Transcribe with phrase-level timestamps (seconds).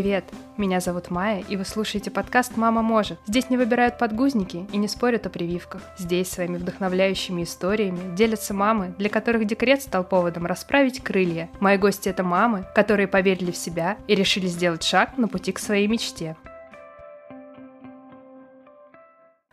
[0.00, 0.24] привет!
[0.56, 3.18] Меня зовут Майя, и вы слушаете подкаст «Мама может».
[3.26, 5.82] Здесь не выбирают подгузники и не спорят о прививках.
[5.98, 11.50] Здесь своими вдохновляющими историями делятся мамы, для которых декрет стал поводом расправить крылья.
[11.60, 15.58] Мои гости— это мамы, которые поверили в себя и решили сделать шаг на пути к
[15.58, 16.34] своей мечте.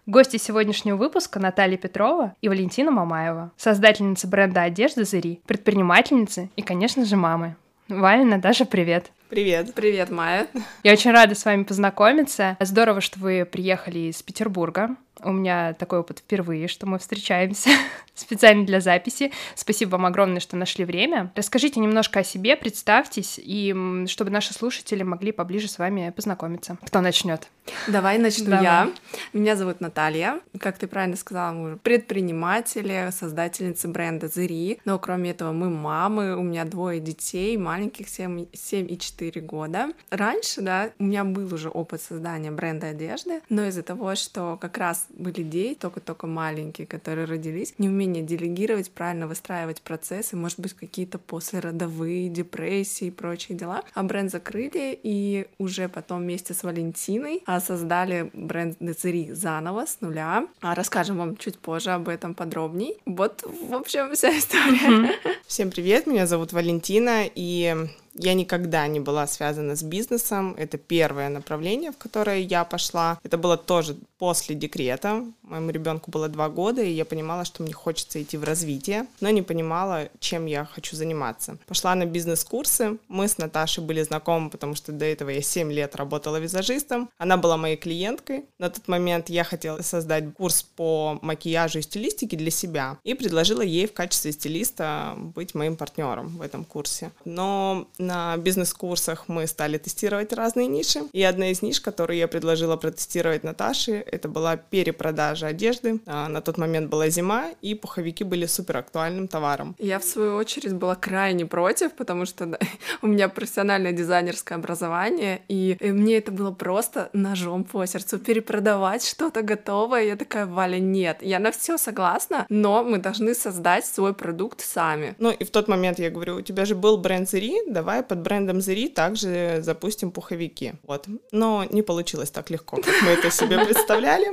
[0.05, 7.03] Гости сегодняшнего выпуска Наталья Петрова и Валентина Мамаева, создательницы бренда одежды «Зыри», предпринимательницы и, конечно
[7.03, 7.57] же, мамы.
[7.89, 9.11] Валя, Наташа, привет!
[9.29, 9.73] Привет.
[9.73, 10.47] Привет, Майя.
[10.83, 12.57] Я очень рада с вами познакомиться.
[12.59, 14.95] Здорово, что вы приехали из Петербурга.
[15.23, 17.69] У меня такой опыт впервые, что мы встречаемся
[18.15, 19.31] специально для записи.
[19.55, 21.31] Спасибо вам огромное, что нашли время.
[21.35, 26.77] Расскажите немножко о себе, представьтесь, и чтобы наши слушатели могли поближе с вами познакомиться.
[26.85, 27.47] Кто начнет?
[27.87, 28.63] Давай начну Давай.
[28.63, 28.91] я.
[29.33, 30.39] Меня зовут Наталья.
[30.59, 34.79] Как ты правильно сказала, мы предприниматели, создательницы бренда Зыри.
[34.85, 39.89] Но кроме этого мы мамы, у меня двое детей, маленьких 7, 7 и 4 года.
[40.09, 44.77] Раньше, да, у меня был уже опыт создания бренда одежды, но из-за того, что как
[44.77, 51.17] раз были дети, только-только маленькие, которые родились, неумение делегировать, правильно выстраивать процессы, может быть, какие-то
[51.17, 53.83] послеродовые депрессии и прочие дела.
[53.93, 60.47] А бренд закрыли, и уже потом вместе с Валентиной создали бренд Децери заново, с нуля.
[60.61, 62.97] А расскажем вам чуть позже об этом подробней.
[63.05, 65.11] Вот, в общем, вся история.
[65.47, 70.55] Всем привет, меня зовут Валентина, и я никогда не была связана с бизнесом.
[70.57, 73.19] Это первое направление, в которое я пошла.
[73.23, 75.23] Это было тоже после декрета.
[75.47, 79.29] Моему ребенку было два года, и я понимала, что мне хочется идти в развитие, но
[79.29, 81.57] не понимала, чем я хочу заниматься.
[81.67, 82.97] Пошла на бизнес-курсы.
[83.07, 87.09] Мы с Наташей были знакомы, потому что до этого я 7 лет работала визажистом.
[87.17, 88.45] Она была моей клиенткой.
[88.59, 93.61] На тот момент я хотела создать курс по макияжу и стилистике для себя и предложила
[93.61, 97.11] ей в качестве стилиста быть моим партнером в этом курсе.
[97.23, 102.75] Но на бизнес-курсах мы стали тестировать разные ниши, и одна из ниш, которую я предложила
[102.75, 105.99] протестировать Наташе, это была перепродажа одежды.
[106.05, 109.75] А, на тот момент была зима, и пуховики были супер актуальным товаром.
[109.79, 112.59] Я, в свою очередь, была крайне против, потому что да,
[113.01, 118.19] у меня профессиональное дизайнерское образование, и, мне это было просто ножом по сердцу.
[118.19, 123.85] Перепродавать что-то готовое, я такая, Валя, нет, я на все согласна, но мы должны создать
[123.85, 125.15] свой продукт сами.
[125.17, 128.03] Ну и в тот момент я говорю, у тебя же был бренд Зери, давай давай
[128.03, 130.73] под брендом Зери также запустим пуховики.
[130.83, 131.05] Вот.
[131.31, 134.27] Но не получилось так легко, как мы это себе представляли.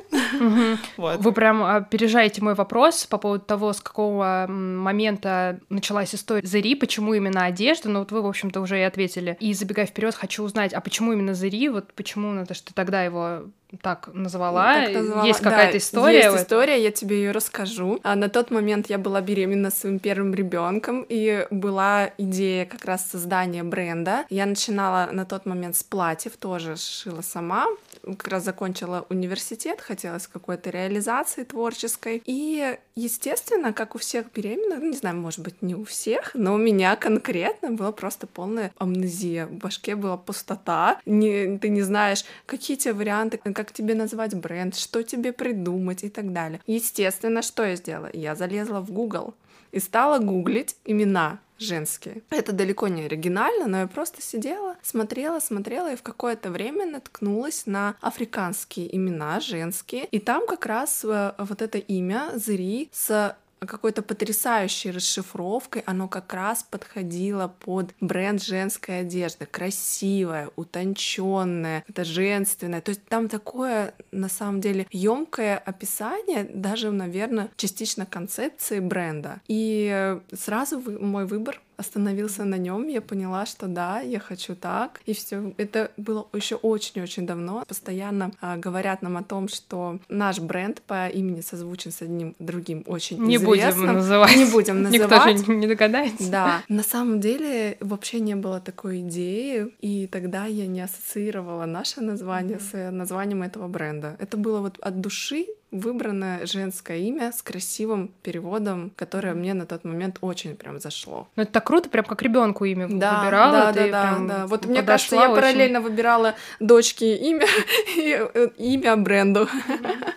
[0.97, 1.21] Вот.
[1.21, 7.15] Вы прям опережаете мой вопрос по поводу того, с какого момента началась история Зери, почему
[7.15, 9.37] именно одежда, но вот вы, в общем-то, уже и ответили.
[9.41, 13.45] И забегая вперед, хочу узнать, а почему именно Зери, вот почему надо, что тогда его
[13.83, 14.85] так назвала.
[14.85, 15.25] Так назвала.
[15.25, 16.25] Есть какая-то да, история?
[16.25, 17.99] Есть история, я тебе ее расскажу.
[18.03, 23.07] А на тот момент я была беременна своим первым ребенком, и была идея как раз
[23.11, 24.25] создания бренда.
[24.31, 27.67] Я начинала на тот момент с платьев, тоже шила сама.
[28.05, 32.23] Как раз закончила университет, хотелось какой-то реализации творческой.
[32.25, 36.55] И, естественно, как у всех беременных, ну, не знаю, может быть, не у всех, но
[36.55, 39.47] у меня конкретно была просто полная амнезия.
[39.47, 41.01] В башке была пустота.
[41.07, 46.11] Не, ты не знаешь, какие тебе варианты, как тебе назвать бренд, что тебе придумать и
[46.11, 46.61] так далее.
[46.67, 48.11] Естественно, что я сделала?
[48.13, 49.35] Я залезла в Google
[49.73, 52.23] и стала гуглить имена женские.
[52.31, 57.67] Это далеко не оригинально, но я просто сидела, смотрела, смотрела и в какое-то время наткнулась
[57.67, 60.07] на африканские имена женские.
[60.07, 66.33] И там как раз э, вот это имя Зри с какой-то потрясающей расшифровкой, оно как
[66.35, 69.47] раз подходило под бренд женской одежды.
[69.47, 72.81] Красивая, утонченная, это женственная.
[72.81, 79.41] То есть там такое, на самом деле, емкое описание, даже, наверное, частично концепции бренда.
[79.49, 85.01] И сразу мой выбор остановился на нем, я поняла, что да, я хочу так.
[85.07, 85.53] И все.
[85.57, 87.65] Это было еще очень-очень давно.
[87.67, 92.85] Постоянно а, говорят нам о том, что наш бренд по имени созвучен с одним другим
[92.87, 93.87] очень не известным.
[93.87, 94.37] будем называть.
[94.37, 95.35] Не будем называть.
[95.35, 96.31] Никто же не догадается.
[96.31, 96.63] Да.
[96.69, 102.59] На самом деле вообще не было такой идеи, и тогда я не ассоциировала наше название
[102.59, 102.91] mm-hmm.
[102.91, 104.17] с названием этого бренда.
[104.19, 109.85] Это было вот от души выбранное женское имя с красивым переводом, которое мне на тот
[109.85, 111.29] момент очень прям зашло.
[111.37, 113.53] Ну это так круто, прям как ребенку имя да, выбирала.
[113.53, 114.47] Да, да, да, да.
[114.47, 115.35] Вот мне кажется, я очень...
[115.35, 117.47] параллельно выбирала дочке имя
[117.97, 119.49] и э, имя бренду.
[119.69, 120.14] Но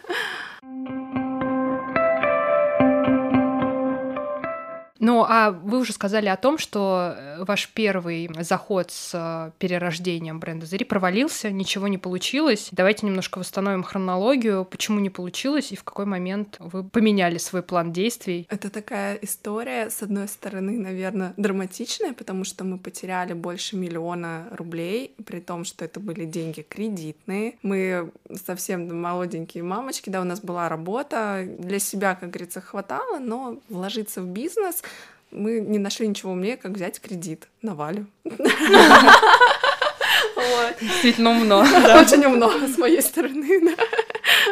[5.08, 10.42] Ну, а вы уже сказали о том, что э, ваш первый заход с э, перерождением
[10.42, 12.68] бренда Зари провалился, ничего не получилось.
[12.74, 17.94] Давайте немножко восстановим хронологию, почему не получилось и в какой момент вы поменяли свой план
[17.94, 18.48] действий.
[18.50, 25.16] Это такая история, с одной стороны, наверное, драматичная, потому что мы потеряли больше миллиона рублей,
[25.26, 27.56] при том, что это были деньги кредитные.
[27.64, 28.12] Мы
[28.46, 34.22] совсем молоденькие мамочки, да, у нас была работа, для себя, как говорится, хватало, но вложиться
[34.22, 34.84] в бизнес
[35.32, 38.08] мы не нашли ничего умнее, как взять кредит на Валю.
[40.82, 41.60] Действительно умно.
[42.02, 43.76] Очень умно с моей стороны,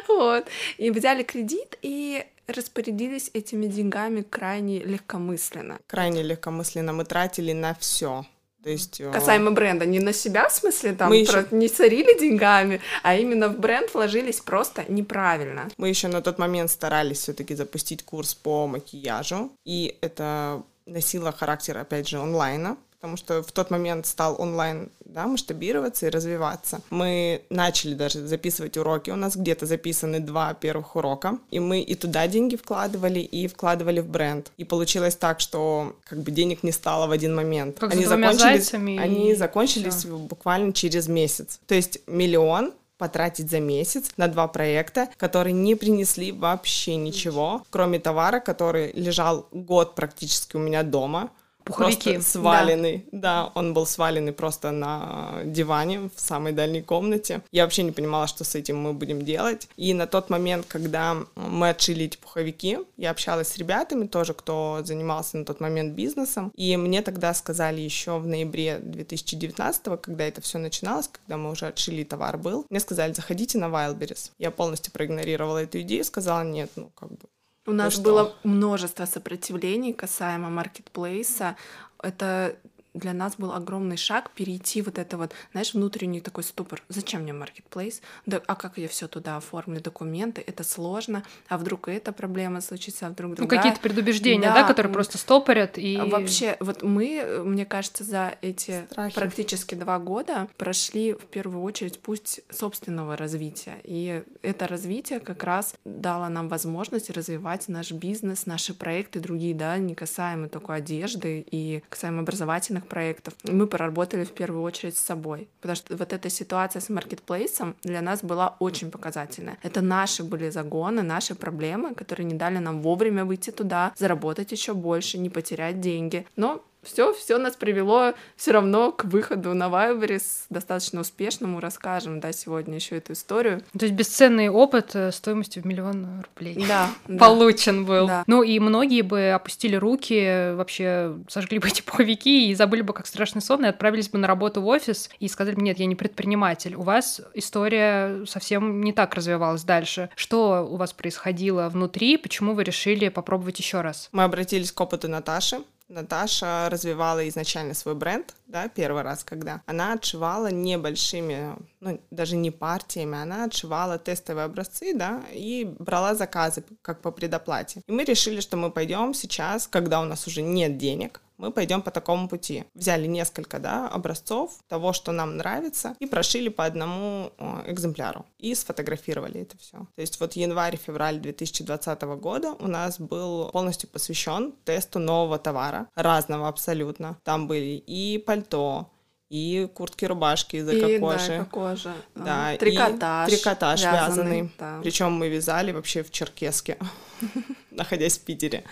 [0.08, 0.48] Вот.
[0.78, 5.80] И взяли кредит и распорядились этими деньгами крайне легкомысленно.
[5.88, 6.94] Крайне легкомысленно.
[6.94, 8.26] Мы тратили на все.
[8.66, 11.46] То есть, э, Касаемо бренда, не на себя, в смысле, там, мы еще...
[11.52, 15.70] не царили деньгами, а именно в бренд вложились просто неправильно.
[15.78, 21.78] Мы еще на тот момент старались все-таки запустить курс по макияжу, и это носило характер,
[21.78, 26.82] опять же, онлайна, потому что в тот момент стал онлайн да, масштабироваться и развиваться.
[26.90, 31.94] Мы начали даже записывать уроки, у нас где-то записаны два первых урока, и мы и
[31.94, 34.52] туда деньги вкладывали, и вкладывали в бренд.
[34.58, 37.78] И получилось так, что как бы денег не стало в один момент.
[37.78, 39.36] Как они закончились, они и...
[39.36, 40.18] закончились Всё.
[40.18, 41.60] буквально через месяц.
[41.68, 48.00] То есть миллион потратить за месяц на два проекта, которые не принесли вообще ничего, кроме
[48.00, 51.30] товара, который лежал год практически у меня дома.
[51.66, 52.14] Пуховики.
[52.14, 53.06] Просто сваленный.
[53.12, 53.46] Да.
[53.46, 57.42] да, он был сваленный просто на диване в самой дальней комнате.
[57.52, 59.68] Я вообще не понимала, что с этим мы будем делать.
[59.76, 64.82] И на тот момент, когда мы отшили эти пуховики, я общалась с ребятами тоже, кто
[64.84, 66.52] занимался на тот момент бизнесом.
[66.56, 71.66] И мне тогда сказали еще в ноябре 2019, когда это все начиналось, когда мы уже
[71.66, 74.32] отшили товар был, мне сказали, заходите на Wildberries.
[74.38, 77.28] Я полностью проигнорировала эту идею, сказала, нет, ну как бы
[77.66, 81.56] у нас было множество сопротивлений касаемо маркетплейса.
[82.02, 82.56] Это
[82.96, 86.82] для нас был огромный шаг перейти вот это вот, знаешь, внутренний такой ступор.
[86.90, 88.02] Зачем мне маркетплейс?
[88.26, 90.44] Да, а как я все туда оформлю, документы?
[90.46, 91.24] Это сложно.
[91.50, 93.60] А вдруг эта проблема случится, а вдруг ну, другая?
[93.60, 95.98] Ну, какие-то предубеждения, да, да которые просто стопорят и...
[95.98, 99.16] Вообще, вот мы, мне кажется, за эти Страхи.
[99.16, 103.76] практически два года прошли в первую очередь путь собственного развития.
[103.84, 109.78] И это развитие как раз дало нам возможность развивать наш бизнес, наши проекты другие, да,
[109.78, 113.34] не касаемо только одежды и касаемо образовательных разных проектов.
[113.44, 118.02] Мы поработали в первую очередь с собой, потому что вот эта ситуация с маркетплейсом для
[118.02, 119.58] нас была очень показательная.
[119.64, 124.74] Это наши были загоны, наши проблемы, которые не дали нам вовремя выйти туда, заработать еще
[124.74, 126.26] больше, не потерять деньги.
[126.38, 131.60] Но все, все нас привело все равно к выходу на Вайберис достаточно успешному.
[131.60, 133.62] Расскажем, да, сегодня еще эту историю.
[133.78, 136.66] То есть бесценный опыт э, стоимостью в миллион рублей.
[136.76, 136.90] Да.
[137.20, 138.08] Получен был.
[138.08, 138.24] Да.
[138.28, 143.08] Ну и многие бы опустили руки, вообще сожгли бы эти пуховики и забыли бы, как
[143.08, 145.96] страшный сон, и отправились бы на работу в офис и сказали бы, нет, я не
[145.96, 146.76] предприниматель.
[146.76, 150.10] У вас история совсем не так развивалась дальше.
[150.16, 152.18] Что у вас происходило внутри?
[152.18, 154.10] Почему вы решили попробовать еще раз?
[154.12, 159.94] Мы обратились к опыту Наташи, Наташа развивала изначально свой бренд, да, первый раз, когда она
[159.94, 167.02] отшивала небольшими, ну, даже не партиями, она отшивала тестовые образцы, да, и брала заказы как
[167.02, 167.82] по предоплате.
[167.88, 171.82] И мы решили, что мы пойдем сейчас, когда у нас уже нет денег, мы пойдем
[171.82, 172.66] по такому пути.
[172.74, 177.32] Взяли несколько да, образцов того, что нам нравится, и прошили по одному
[177.66, 178.26] экземпляру.
[178.38, 179.78] И сфотографировали это все.
[179.96, 186.48] То есть вот январь-февраль 2020 года у нас был полностью посвящен тесту нового товара, разного
[186.48, 187.18] абсолютно.
[187.24, 188.92] Там были и пальто,
[189.30, 191.28] и куртки-рубашки из эко-кожи.
[191.28, 191.94] Да, эко-кожа.
[192.16, 193.32] Да, трикотаж.
[193.32, 194.08] И трикотаж вязаный.
[194.08, 194.52] вязаный.
[194.58, 194.80] Да.
[194.84, 196.78] Причем мы вязали вообще в черкеске,
[197.72, 198.64] находясь в Питере.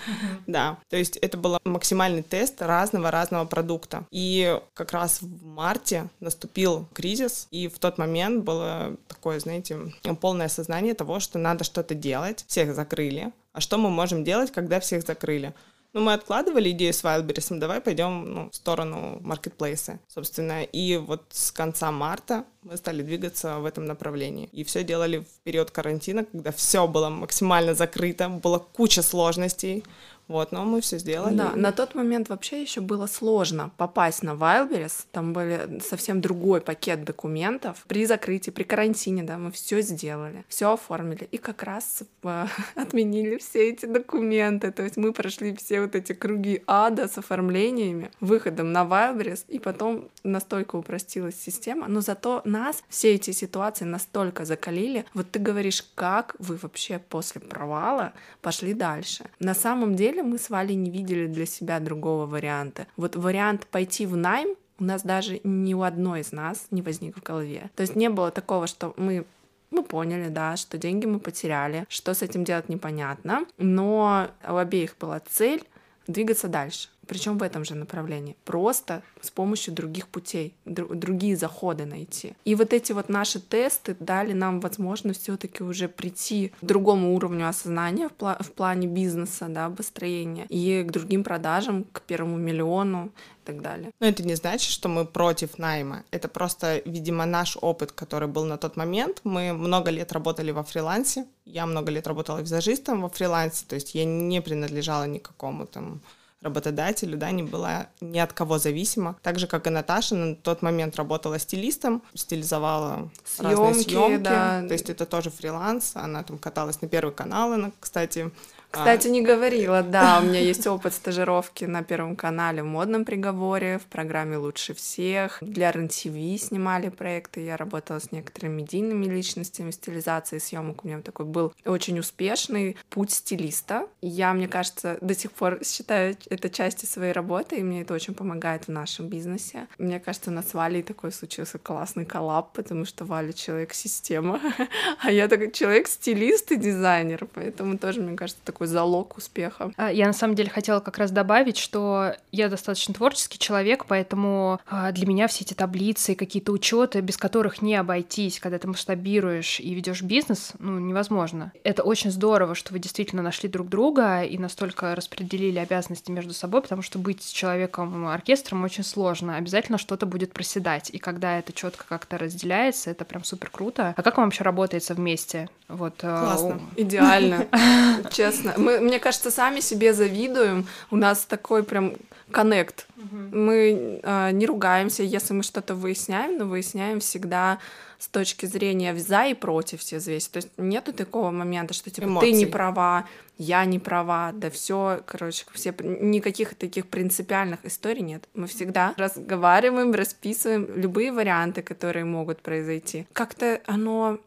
[0.46, 4.06] Да, то есть это был максимальный тест разного-разного продукта.
[4.12, 9.80] И как раз в марте наступил кризис, и в тот момент было такое, знаете,
[10.22, 12.46] полное осознание того, что надо что-то делать.
[12.48, 13.32] Всех закрыли.
[13.54, 15.54] А что мы можем делать, когда всех закрыли?
[15.94, 20.64] Ну, мы откладывали идею с Wildberries, давай пойдем ну, в сторону маркетплейса, собственно.
[20.64, 24.50] И вот с конца марта мы стали двигаться в этом направлении.
[24.52, 29.84] И все делали в период карантина, когда все было максимально закрыто, было куча сложностей.
[30.28, 31.36] Вот, но мы все сделали.
[31.36, 35.06] Да, на тот момент вообще еще было сложно попасть на Wildberries.
[35.12, 37.84] Там были совсем другой пакет документов.
[37.88, 41.28] При закрытии, при карантине, да, мы все сделали, все оформили.
[41.32, 44.72] И как раз э, отменили все эти документы.
[44.72, 49.60] То есть мы прошли все вот эти круги ада с оформлениями, выходом на Wildberries, и
[49.60, 51.88] потом настолько упростилась система.
[51.88, 55.06] Но зато нас все эти ситуации настолько закалили.
[55.14, 59.26] Вот ты говоришь, как вы вообще после провала пошли дальше.
[59.40, 62.88] На самом деле мы с Валей не видели для себя другого варианта.
[62.98, 67.18] Вот вариант пойти в найм у нас даже ни у одной из нас не возник
[67.18, 67.70] в голове.
[67.76, 69.26] То есть не было такого, что мы
[69.74, 74.96] мы поняли, да, что деньги мы потеряли, что с этим делать непонятно, но у обеих
[75.00, 75.64] была цель
[76.06, 81.86] двигаться дальше причем в этом же направлении, просто с помощью других путей, др- другие заходы
[81.86, 82.34] найти.
[82.46, 87.48] И вот эти вот наши тесты дали нам возможность все-таки уже прийти к другому уровню
[87.48, 93.08] осознания в, пла- в плане бизнеса, да, построения и к другим продажам, к первому миллиону
[93.08, 93.92] и так далее.
[94.00, 96.04] Но это не значит, что мы против найма.
[96.12, 99.22] Это просто, видимо, наш опыт, который был на тот момент.
[99.24, 101.26] Мы много лет работали во фрилансе.
[101.46, 106.02] Я много лет работала визажистом во фрилансе, то есть я не принадлежала никакому там
[106.44, 109.16] работодателю, да, не была ни от кого зависима.
[109.22, 114.24] Так же, как и Наташа, на тот момент работала стилистом, стилизовала съемки, разные съемки.
[114.24, 114.64] Да.
[114.68, 115.92] То есть это тоже фриланс.
[115.96, 118.32] Она там каталась на Первый канал, она, кстати,
[118.74, 123.78] кстати, не говорила, да, у меня есть опыт стажировки на Первом канале в модном приговоре,
[123.78, 125.38] в программе «Лучше всех».
[125.42, 131.28] Для РЕН-ТВ снимали проекты, я работала с некоторыми медийными личностями, стилизации съемок у меня такой
[131.28, 133.88] был очень успешный путь стилиста.
[134.02, 138.16] Я, мне кажется, до сих пор считаю это частью своей работы, и мне это очень
[138.16, 139.68] помогает в нашем бизнесе.
[139.78, 144.42] Мне кажется, у нас с Валей такой случился классный коллаб, потому что Валя человек-система,
[145.04, 149.72] а я такой человек-стилист и дизайнер, поэтому тоже, мне кажется, такой такой залог успеха.
[149.78, 154.60] А, я на самом деле хотела как раз добавить, что я достаточно творческий человек, поэтому
[154.70, 159.60] а, для меня все эти таблицы, какие-то учеты, без которых не обойтись, когда ты масштабируешь
[159.60, 161.52] и ведешь бизнес, ну, невозможно.
[161.64, 166.62] Это очень здорово, что вы действительно нашли друг друга и настолько распределили обязанности между собой,
[166.62, 169.38] потому что быть человеком оркестром очень сложно.
[169.38, 170.90] Обязательно что-то будет проседать.
[170.90, 173.94] И когда это четко как-то разделяется, это прям супер круто.
[173.98, 175.50] А как вам вообще работается вместе?
[175.68, 176.62] Вот, а, Классно.
[176.76, 177.48] Идеально.
[178.12, 180.68] Честно мы, мне кажется, сами себе завидуем.
[180.92, 181.94] У нас такой прям
[182.32, 182.88] коннект.
[182.98, 183.38] Угу.
[183.38, 187.60] Мы э, не ругаемся, если мы что-то выясняем, но выясняем всегда
[188.00, 190.32] с точки зрения за и против все взвесить.
[190.32, 192.32] То есть нету такого момента, что типа Эмоций.
[192.32, 193.06] ты не права,
[193.38, 198.28] я не права, да все, короче, все никаких таких принципиальных историй нет.
[198.34, 203.08] Мы всегда разговариваем, расписываем любые варианты, которые могут произойти.
[203.14, 204.20] Как-то оно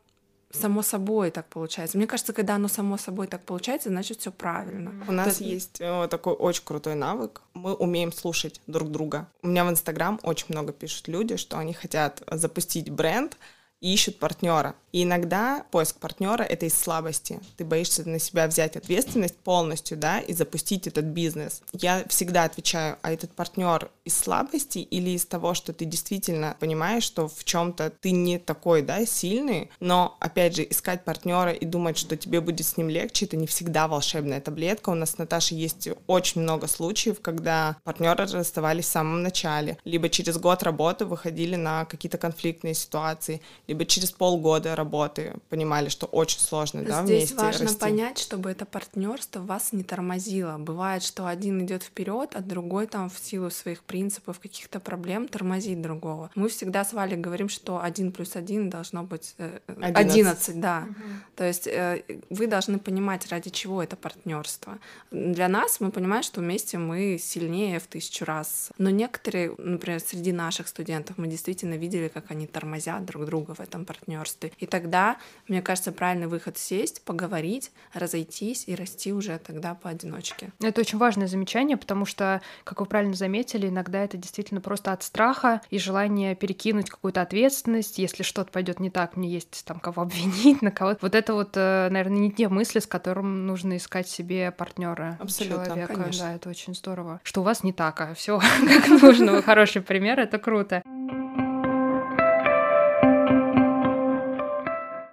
[0.57, 1.97] само собой так получается.
[1.97, 4.93] Мне кажется, когда оно само собой так получается, значит все правильно.
[5.09, 7.43] У нас есть, есть э, такой очень крутой навык.
[7.55, 9.29] Мы умеем слушать друг друга.
[9.43, 13.37] У меня в Инстаграм очень много пишут люди, что они хотят запустить бренд,
[13.81, 14.75] ищут партнера.
[14.93, 17.39] И иногда поиск партнера это из слабости.
[17.59, 21.61] Ты боишься на себя взять ответственность полностью, да, и запустить этот бизнес.
[21.73, 27.03] Я всегда отвечаю, а этот партнер из слабости или из того, что ты действительно понимаешь,
[27.03, 31.99] что в чем-то ты не такой, да, сильный, но опять же искать партнера и думать,
[31.99, 34.91] что тебе будет с ним легче, это не всегда волшебная таблетка.
[34.91, 40.09] У нас с Наташей есть очень много случаев, когда партнеры расставались в самом начале, либо
[40.09, 46.41] через год работы выходили на какие-то конфликтные ситуации, либо через полгода работы понимали, что очень
[46.41, 47.81] сложно, да, Здесь вместе важно расти.
[47.81, 50.57] понять, чтобы это партнерство вас не тормозило.
[50.59, 55.83] Бывает, что один идет вперед, а другой там в силу своих принципов, каких-то проблем тормозит
[55.83, 56.31] другого.
[56.35, 60.87] Мы всегда с Валей говорим, что один плюс один должно быть э, одиннадцать, да.
[60.89, 60.97] Угу.
[61.37, 64.79] То есть э, вы должны понимать, ради чего это партнерство.
[65.11, 68.71] Для нас мы понимаем, что вместе мы сильнее в тысячу раз.
[68.79, 73.61] Но некоторые, например, среди наших студентов мы действительно видели, как они тормозят друг друга в
[73.61, 74.53] этом партнерстве.
[74.59, 75.17] И тогда,
[75.49, 80.51] мне кажется, правильный выход сесть, поговорить, разойтись и расти уже тогда поодиночке.
[80.61, 85.03] Это очень важное замечание, потому что, как вы правильно заметили, иногда это действительно просто от
[85.03, 87.99] страха и желания перекинуть какую-то ответственность.
[87.99, 90.97] Если что-то пойдет не так, мне есть там кого обвинить, на кого.
[91.01, 95.95] Вот это вот, э, наверное, не те мысли, с которым нужно искать себе партнера человека.
[95.95, 96.27] Конечно.
[96.27, 97.21] Да, это очень здорово.
[97.23, 99.43] Что у вас не так, а все как нужно.
[99.43, 100.83] Хороший пример, это круто.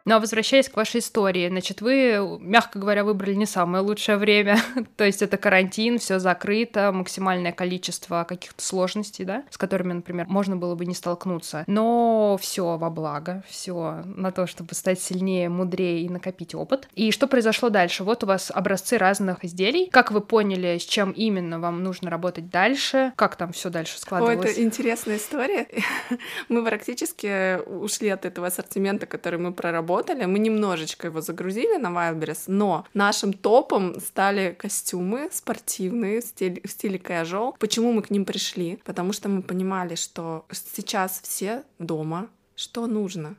[0.06, 4.58] Но возвращаясь к вашей истории, значит, вы, мягко говоря, выбрали не самое лучшее время.
[4.98, 10.58] То есть это карантин, все закрыто, максимальное количество каких-то сложностей, да, с которыми, например, можно
[10.58, 11.64] было бы не столкнуться.
[11.68, 16.90] Но все во благо, все на то, чтобы стать сильнее, мудрее и накопить опыт.
[16.96, 18.04] И что произошло дальше?
[18.04, 19.90] Вот у вас образцы разных изделий.
[19.90, 23.14] Как вы поняли, с чем именно вам нужно работать дальше?
[23.16, 24.50] Как там все дальше складывалось?
[24.50, 25.68] О, это интересная история.
[26.50, 31.88] Мы практически ушли от этого ассортимента, который мы проработали работали, мы немножечко его загрузили на
[31.88, 37.54] Wildberries, но нашим топом стали костюмы спортивные в стиле, в стиле casual.
[37.60, 38.80] Почему мы к ним пришли?
[38.86, 43.36] Потому что мы понимали, что сейчас все дома, что нужно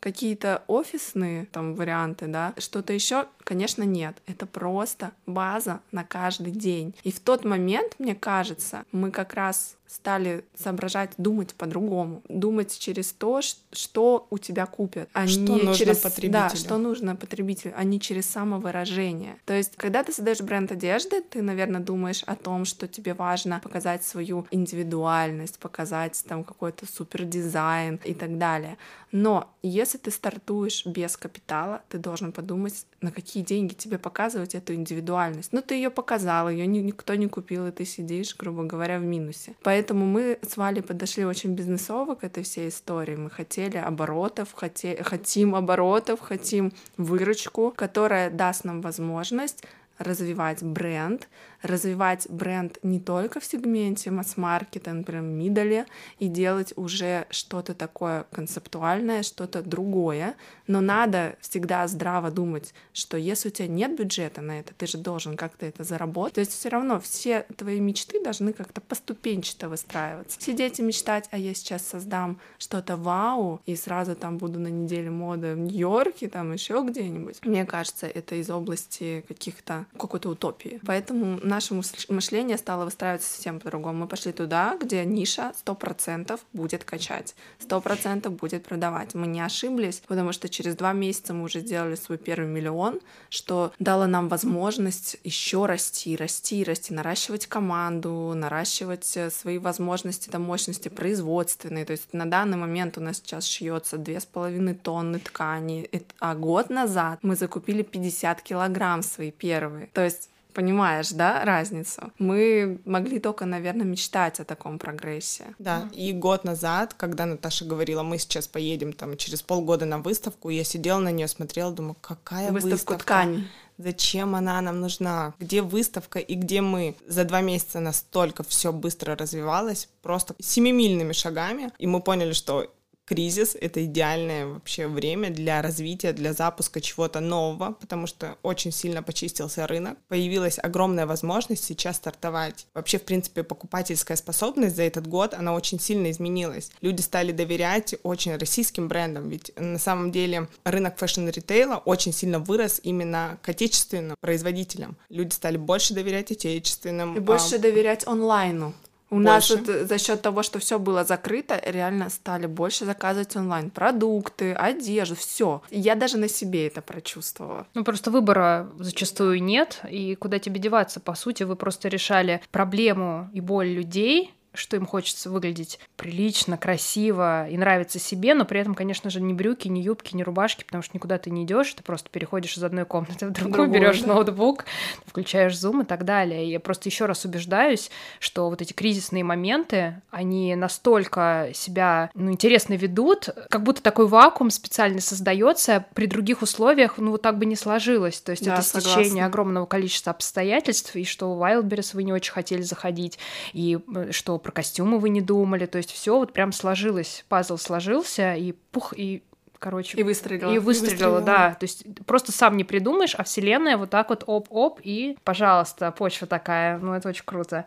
[0.00, 4.14] какие-то офисные там варианты, да, что-то еще, конечно, нет.
[4.26, 6.94] Это просто база на каждый день.
[7.04, 13.12] И в тот момент, мне кажется, мы как раз стали соображать, думать по-другому, думать через
[13.12, 13.40] то,
[13.72, 16.32] что у тебя купят, а что не нужно через потребителю.
[16.32, 19.36] да, что нужно потребителю, а не через самовыражение.
[19.44, 23.60] То есть, когда ты создаешь бренд одежды, ты, наверное, думаешь о том, что тебе важно
[23.62, 28.76] показать свою индивидуальность, показать там какой-то супер дизайн и так далее.
[29.12, 34.74] Но если ты стартуешь без капитала, ты должен подумать, на какие деньги тебе показывать эту
[34.74, 35.52] индивидуальность.
[35.52, 39.54] Ну, ты ее показал, ее никто не купил, и ты сидишь, грубо говоря, в минусе.
[39.62, 43.16] Поэтому мы с Валей подошли очень бизнесово к этой всей истории.
[43.16, 45.02] Мы хотели оборотов, хоте...
[45.02, 49.64] хотим оборотов, хотим выручку, которая даст нам возможность
[49.98, 51.28] развивать бренд,
[51.64, 55.86] развивать бренд не только в сегменте масс-маркета, например, мидоле,
[56.18, 60.34] и делать уже что-то такое концептуальное, что-то другое,
[60.66, 64.98] но надо всегда здраво думать, что если у тебя нет бюджета на это, ты же
[64.98, 66.34] должен как-то это заработать.
[66.34, 70.40] То есть все равно все твои мечты должны как-то поступенчато выстраиваться.
[70.40, 75.10] Сидеть и мечтать, а я сейчас создам что-то вау, и сразу там буду на неделе
[75.10, 77.44] моды в Нью-Йорке, там еще где-нибудь.
[77.44, 80.80] Мне кажется, это из области каких-то какой-то утопии.
[80.84, 81.74] Поэтому наше
[82.08, 84.00] мышление стало выстраиваться совсем по-другому.
[84.00, 89.14] Мы пошли туда, где ниша 100% будет качать, 100% будет продавать.
[89.14, 93.72] Мы не ошиблись, потому что через два месяца мы уже сделали свой первый миллион, что
[93.78, 100.88] дало нам возможность еще расти, расти, расти, наращивать команду, наращивать э, свои возможности, там, мощности
[100.88, 101.84] производственные.
[101.84, 106.34] То есть на данный момент у нас сейчас шьется две с половиной тонны ткани, а
[106.34, 109.86] год назад мы закупили 50 килограмм свои первые.
[109.92, 112.12] То есть Понимаешь, да, разницу?
[112.18, 115.44] Мы могли только, наверное, мечтать о таком прогрессе.
[115.58, 120.50] Да, и год назад, когда Наташа говорила, мы сейчас поедем там через полгода на выставку,
[120.50, 122.98] я сидела на нее, смотрела, думаю, какая Выставку выставка?
[123.04, 123.48] ткани.
[123.76, 125.34] Зачем она нам нужна?
[125.40, 126.94] Где выставка и где мы?
[127.08, 132.72] За два месяца настолько все быстро развивалось, просто семимильными шагами, и мы поняли, что
[133.04, 139.02] кризис— это идеальное вообще время для развития, для запуска чего-то нового, потому что очень сильно
[139.02, 139.98] почистился рынок.
[140.08, 142.66] Появилась огромная возможность сейчас стартовать.
[142.74, 146.70] Вообще, в принципе, покупательская способность за этот год, она очень сильно изменилась.
[146.80, 152.80] Люди стали доверять очень российским брендам, ведь на самом деле рынок фэшн-ритейла очень сильно вырос
[152.82, 154.96] именно к отечественным производителям.
[155.08, 157.16] Люди стали больше доверять отечественным.
[157.16, 157.58] И больше а...
[157.58, 158.74] доверять онлайну.
[159.14, 159.28] У больше.
[159.28, 163.70] нас вот э, за счет того, что все было закрыто, реально стали больше заказывать онлайн
[163.70, 165.62] продукты, одежду, все.
[165.70, 167.66] Я даже на себе это прочувствовала.
[167.74, 170.98] Ну просто выбора зачастую нет, и куда тебе деваться?
[170.98, 177.48] По сути, вы просто решали проблему и боль людей, что им хочется выглядеть прилично, красиво
[177.48, 180.82] и нравится себе, но при этом, конечно же, ни брюки, ни юбки, ни рубашки, потому
[180.82, 184.14] что никуда ты не идешь, ты просто переходишь из одной комнаты в другую, берешь да.
[184.14, 184.64] ноутбук,
[185.06, 186.46] включаешь зум и так далее.
[186.46, 192.30] И я просто еще раз убеждаюсь, что вот эти кризисные моменты, они настолько себя ну,
[192.32, 197.46] интересно ведут, как будто такой вакуум специально создается при других условиях, ну вот так бы
[197.46, 198.20] не сложилось.
[198.20, 202.32] То есть да, это стечение огромного количества обстоятельств, и что в Wildberries вы не очень
[202.32, 203.18] хотели заходить,
[203.52, 207.56] и э, что про костюмы вы не думали, то есть все вот прям сложилось, пазл
[207.56, 209.24] сложился, и пух, и
[209.58, 209.98] короче.
[209.98, 210.52] И выстрелила.
[210.52, 211.54] И выстрелила, да.
[211.54, 216.26] То есть просто сам не придумаешь, а вселенная вот так вот оп-оп, и, пожалуйста, почва
[216.26, 216.78] такая.
[216.78, 217.64] Ну, это очень круто.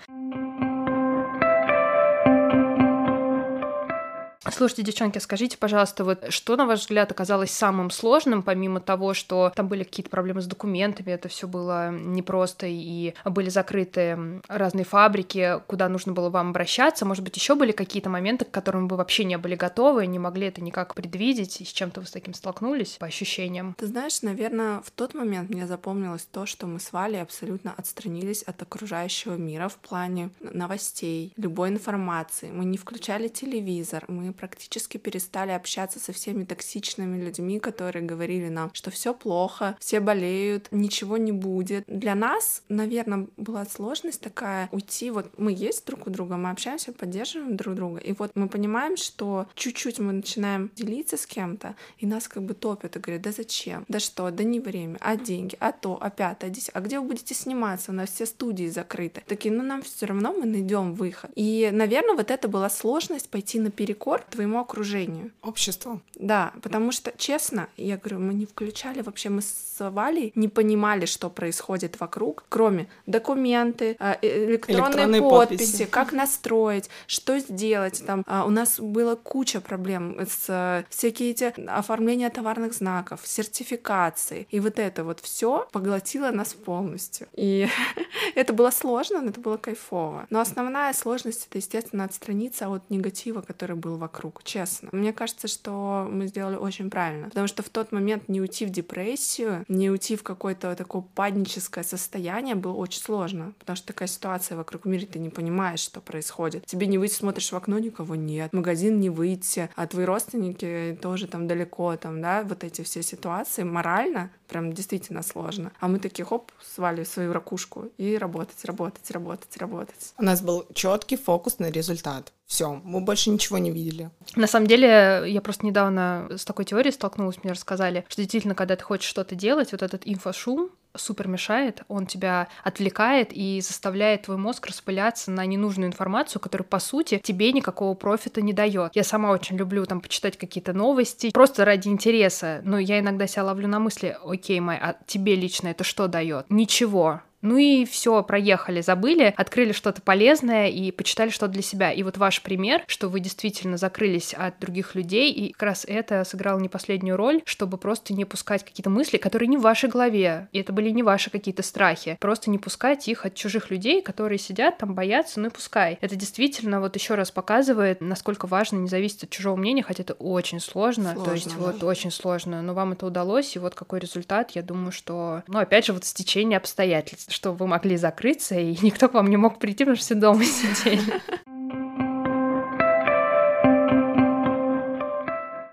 [4.51, 9.51] Слушайте, девчонки, скажите, пожалуйста, вот что, на ваш взгляд, оказалось самым сложным, помимо того, что
[9.55, 15.59] там были какие-то проблемы с документами, это все было непросто, и были закрыты разные фабрики,
[15.67, 17.05] куда нужно было вам обращаться?
[17.05, 20.47] Может быть, еще были какие-то моменты, к которым вы вообще не были готовы, не могли
[20.47, 23.75] это никак предвидеть, и с чем-то вы с таким столкнулись по ощущениям?
[23.77, 28.43] Ты знаешь, наверное, в тот момент мне запомнилось то, что мы с Валей абсолютно отстранились
[28.43, 32.51] от окружающего мира в плане новостей, любой информации.
[32.51, 38.69] Мы не включали телевизор, мы практически перестали общаться со всеми токсичными людьми, которые говорили нам,
[38.73, 41.83] что все плохо, все болеют, ничего не будет.
[41.87, 46.93] Для нас, наверное, была сложность такая уйти, вот мы есть друг у друга, мы общаемся,
[46.93, 52.05] поддерживаем друг друга, и вот мы понимаем, что чуть-чуть мы начинаем делиться с кем-то, и
[52.05, 55.57] нас как бы топят и говорят, да зачем, да что, да не время, а деньги,
[55.59, 59.23] а то, а пятое, а а где вы будете сниматься, у нас все студии закрыты.
[59.25, 61.31] Такие, ну нам все равно мы найдем выход.
[61.33, 65.31] И, наверное, вот это была сложность пойти наперекор твоему окружению.
[65.41, 66.01] Обществу.
[66.15, 71.05] Да, потому что, честно, я говорю, мы не включали вообще, мы с Валей не понимали,
[71.05, 78.03] что происходит вокруг, кроме документы, э, э, электронные, электронные подписи, подписи, как настроить, что сделать.
[78.05, 84.47] Там а, у нас было куча проблем с всякие эти оформления товарных знаков, сертификации.
[84.49, 87.27] И вот это вот все поглотило нас полностью.
[87.33, 87.67] И
[88.35, 90.27] это было сложно, но это было кайфово.
[90.29, 94.89] Но основная сложность— это, естественно, отстраниться от негатива, который был вокруг, честно.
[94.91, 98.69] Мне кажется, что мы сделали очень правильно, потому что в тот момент не уйти в
[98.69, 104.57] депрессию, не уйти в какое-то такое паническое состояние было очень сложно, потому что такая ситуация
[104.57, 106.65] вокруг в мире, ты не понимаешь, что происходит.
[106.65, 111.27] Тебе не выйти, смотришь в окно, никого нет, магазин не выйти, а твои родственники тоже
[111.27, 115.71] там далеко, там, да, вот эти все ситуации морально прям действительно сложно.
[115.79, 120.13] А мы такие, хоп, свали свою ракушку и работать, работать, работать, работать.
[120.17, 122.33] У нас был четкий фокус на результат.
[122.47, 124.09] Все, мы больше ничего не видели.
[124.35, 128.77] На самом деле, я просто недавно с такой теорией столкнулась, мне рассказали, что действительно, когда
[128.77, 134.37] ты хочешь что-то делать, вот этот инфошум, супер мешает, он тебя отвлекает и заставляет твой
[134.37, 138.95] мозг распыляться на ненужную информацию, которая, по сути, тебе никакого профита не дает.
[138.95, 143.43] Я сама очень люблю там почитать какие-то новости, просто ради интереса, но я иногда себя
[143.43, 146.45] ловлю на мысли, окей, Май, а тебе лично это что дает?
[146.49, 147.21] Ничего.
[147.47, 151.93] Ну и все, проехали, забыли, открыли что-то полезное и почитали что-то для себя.
[151.93, 156.25] И вот ваш пример, что вы действительно закрылись от других людей, и как раз это
[156.25, 160.49] сыграло не последнюю роль, чтобы просто не пускать какие-то мысли, которые не в вашей голове,
[160.51, 164.39] и это были не ваши какие-то страхи, просто не пускать их от чужих людей, которые
[164.39, 165.97] сидят там, боятся, ну и пускай.
[166.01, 170.15] Это действительно вот еще раз показывает, насколько важно не зависеть от чужого мнения, хотя это
[170.15, 171.63] очень сложно, сложно то есть да.
[171.63, 175.59] вот очень сложно, но вам это удалось, и вот какой результат, я думаю, что, ну
[175.59, 179.59] опять же, вот стечение обстоятельств что вы могли закрыться, и никто к вам не мог
[179.59, 181.21] прийти, потому что все дома сидели.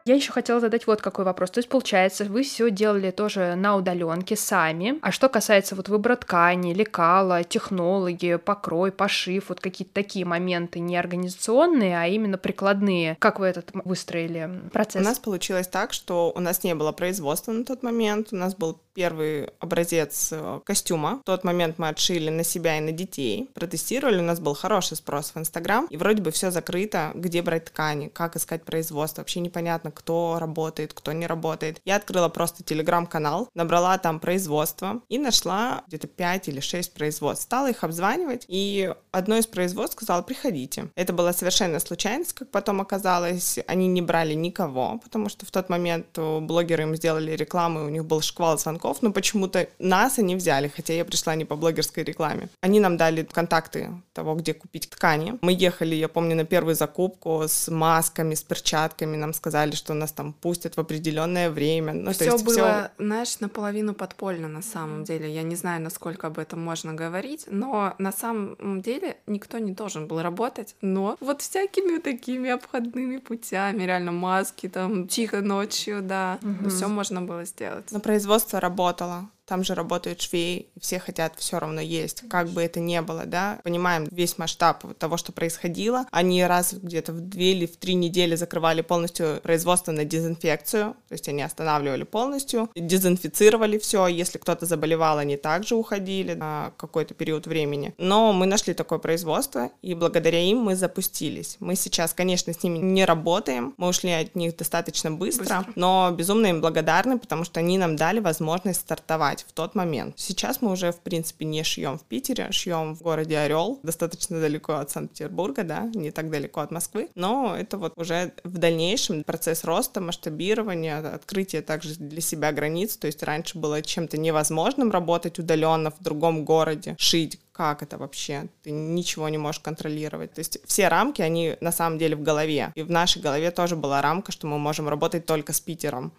[0.06, 1.50] Я еще хотела задать вот какой вопрос.
[1.50, 4.98] То есть, получается, вы все делали тоже на удаленке сами.
[5.00, 10.98] А что касается вот выбора ткани, лекала, технологии, покрой, пошив, вот какие-то такие моменты не
[10.98, 13.16] организационные, а именно прикладные.
[13.18, 15.00] Как вы этот выстроили процесс?
[15.00, 18.28] У нас получилось так, что у нас не было производства на тот момент.
[18.30, 21.20] У нас был первый образец э, костюма.
[21.22, 23.50] В тот момент мы отшили на себя и на детей.
[23.54, 25.86] Протестировали, у нас был хороший спрос в Инстаграм.
[25.86, 27.10] И вроде бы все закрыто.
[27.14, 29.22] Где брать ткани, как искать производство.
[29.22, 31.80] Вообще непонятно, кто работает, кто не работает.
[31.84, 37.44] Я открыла просто телеграм-канал, набрала там производство и нашла где-то 5 или 6 производств.
[37.44, 40.88] Стала их обзванивать, и одно из производств сказала, приходите.
[40.96, 43.58] Это была совершенно случайность, как потом оказалось.
[43.66, 47.88] Они не брали никого, потому что в тот момент блогеры им сделали рекламу, и у
[47.88, 52.02] них был шквал звонков, но почему-то нас они взяли, хотя я пришла не по блогерской
[52.02, 52.48] рекламе.
[52.60, 55.38] Они нам дали контакты того, где купить ткани.
[55.42, 59.16] Мы ехали, я помню, на первую закупку с масками, с перчатками.
[59.16, 61.92] Нам сказали, что нас там пустят в определенное время.
[61.92, 62.90] Ну, все было, всё...
[62.98, 65.28] знаешь, наполовину подпольно на самом деле.
[65.34, 70.06] Я не знаю, насколько об этом можно говорить, но на самом деле никто не должен
[70.06, 76.70] был работать, но вот всякими такими обходными путями, реально маски, там, тихо ночью, да, угу.
[76.70, 77.90] все можно было сделать.
[77.90, 82.80] Но производство работало там же работают швеи, все хотят все равно есть, как бы это
[82.80, 86.06] ни было, да, понимаем весь масштаб того, что происходило.
[86.10, 91.12] Они раз где-то в две или в три недели закрывали полностью производство на дезинфекцию, то
[91.12, 97.46] есть они останавливали полностью, дезинфицировали все, если кто-то заболевал, они также уходили на какой-то период
[97.46, 97.94] времени.
[97.98, 101.56] Но мы нашли такое производство, и благодаря им мы запустились.
[101.60, 105.72] Мы сейчас, конечно, с ними не работаем, мы ушли от них достаточно быстро, быстро.
[105.74, 110.14] но безумно им благодарны, потому что они нам дали возможность стартовать шивать в тот момент.
[110.18, 114.74] Сейчас мы уже, в принципе, не шьем в Питере, шьем в городе Орел, достаточно далеко
[114.74, 119.64] от Санкт-Петербурга, да, не так далеко от Москвы, но это вот уже в дальнейшем процесс
[119.64, 125.90] роста, масштабирования, открытия также для себя границ, то есть раньше было чем-то невозможным работать удаленно
[125.90, 128.48] в другом городе, шить как это вообще?
[128.64, 130.32] Ты ничего не можешь контролировать.
[130.32, 132.72] То есть все рамки, они на самом деле в голове.
[132.74, 136.12] И в нашей голове тоже была рамка, что мы можем работать только с Питером.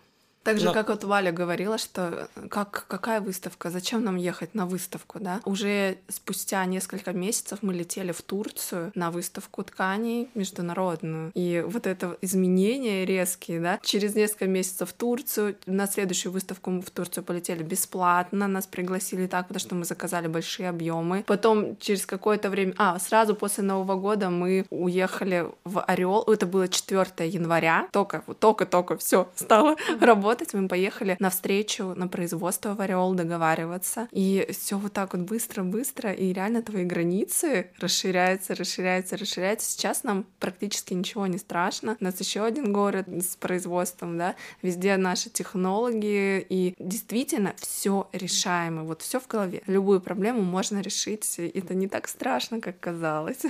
[0.45, 0.73] Так же, Но...
[0.73, 5.41] как вот Валя говорила, что э, как, какая выставка, зачем нам ехать на выставку, да?
[5.43, 11.31] Уже спустя несколько месяцев мы летели в Турцию на выставку тканей международную.
[11.34, 13.79] И вот это изменения резкие, да?
[13.81, 19.25] Через несколько месяцев в Турцию, на следующую выставку мы в Турцию полетели бесплатно, нас пригласили
[19.25, 21.23] так, потому что мы заказали большие объемы.
[21.25, 26.67] Потом через какое-то время, а, сразу после Нового года мы уехали в Орел, это было
[26.67, 32.81] 4 января, только, только-только все стало работать работать, мы поехали на встречу на производство в
[32.81, 39.71] Ореол договариваться, и все вот так вот быстро-быстро, и реально твои границы расширяются, расширяются, расширяются.
[39.71, 41.95] Сейчас нам практически ничего не страшно.
[41.99, 48.83] У нас еще один город с производством, да, везде наши технологии, и действительно все решаемо,
[48.83, 49.61] вот все в голове.
[49.67, 53.43] Любую проблему можно решить, это не так страшно, как казалось.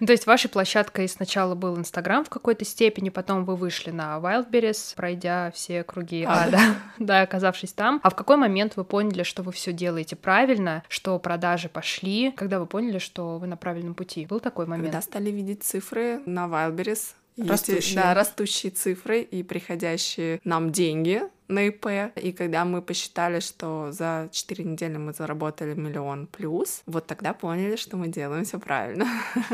[0.00, 4.18] Ну, то есть вашей площадкой сначала был Инстаграм в какой-то степени, потом вы вышли на
[4.18, 6.74] Wildberries, пройдя все круги а, ада, да?
[6.98, 8.00] да, оказавшись там.
[8.02, 12.58] А в какой момент вы поняли, что вы все делаете правильно, что продажи пошли, когда
[12.58, 14.26] вы поняли, что вы на правильном пути?
[14.26, 14.86] Был такой момент?
[14.86, 17.96] Когда стали видеть цифры на Wildberries, растущие.
[17.96, 21.86] да, растущие цифры и приходящие нам деньги на ИП.
[22.16, 27.76] И когда мы посчитали, что за 4 недели мы заработали миллион плюс, вот тогда поняли,
[27.76, 29.06] что мы делаем все правильно.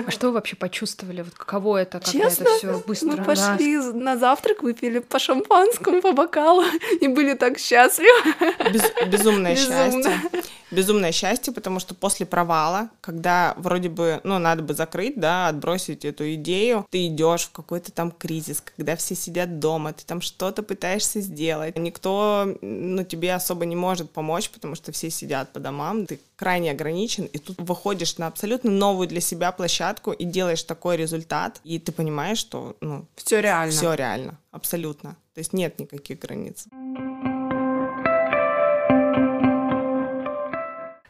[0.07, 1.23] А что вы вообще почувствовали?
[1.23, 3.17] Вот каково это, когда Честно, это все быстро?
[3.17, 3.93] Мы пошли да.
[3.93, 6.65] на завтрак, выпили по шампанскому, по бокалу
[7.01, 8.35] и были так счастливы.
[8.73, 10.03] Без, безумное Безумно.
[10.03, 15.49] счастье безумное счастье, потому что после провала, когда вроде бы, ну, надо бы закрыть, да,
[15.49, 20.21] отбросить эту идею, ты идешь в какой-то там кризис, когда все сидят дома, ты там
[20.21, 25.61] что-то пытаешься сделать, никто, ну, тебе особо не может помочь, потому что все сидят по
[25.61, 30.62] домам, ты крайне ограничен, и тут выходишь на абсолютно новую для себя площадку и делаешь
[30.62, 33.72] такой результат, и ты понимаешь, что, ну, все реально.
[33.72, 35.16] Все реально, абсолютно.
[35.35, 36.66] То есть нет никаких границ.
[36.72, 37.36] Э,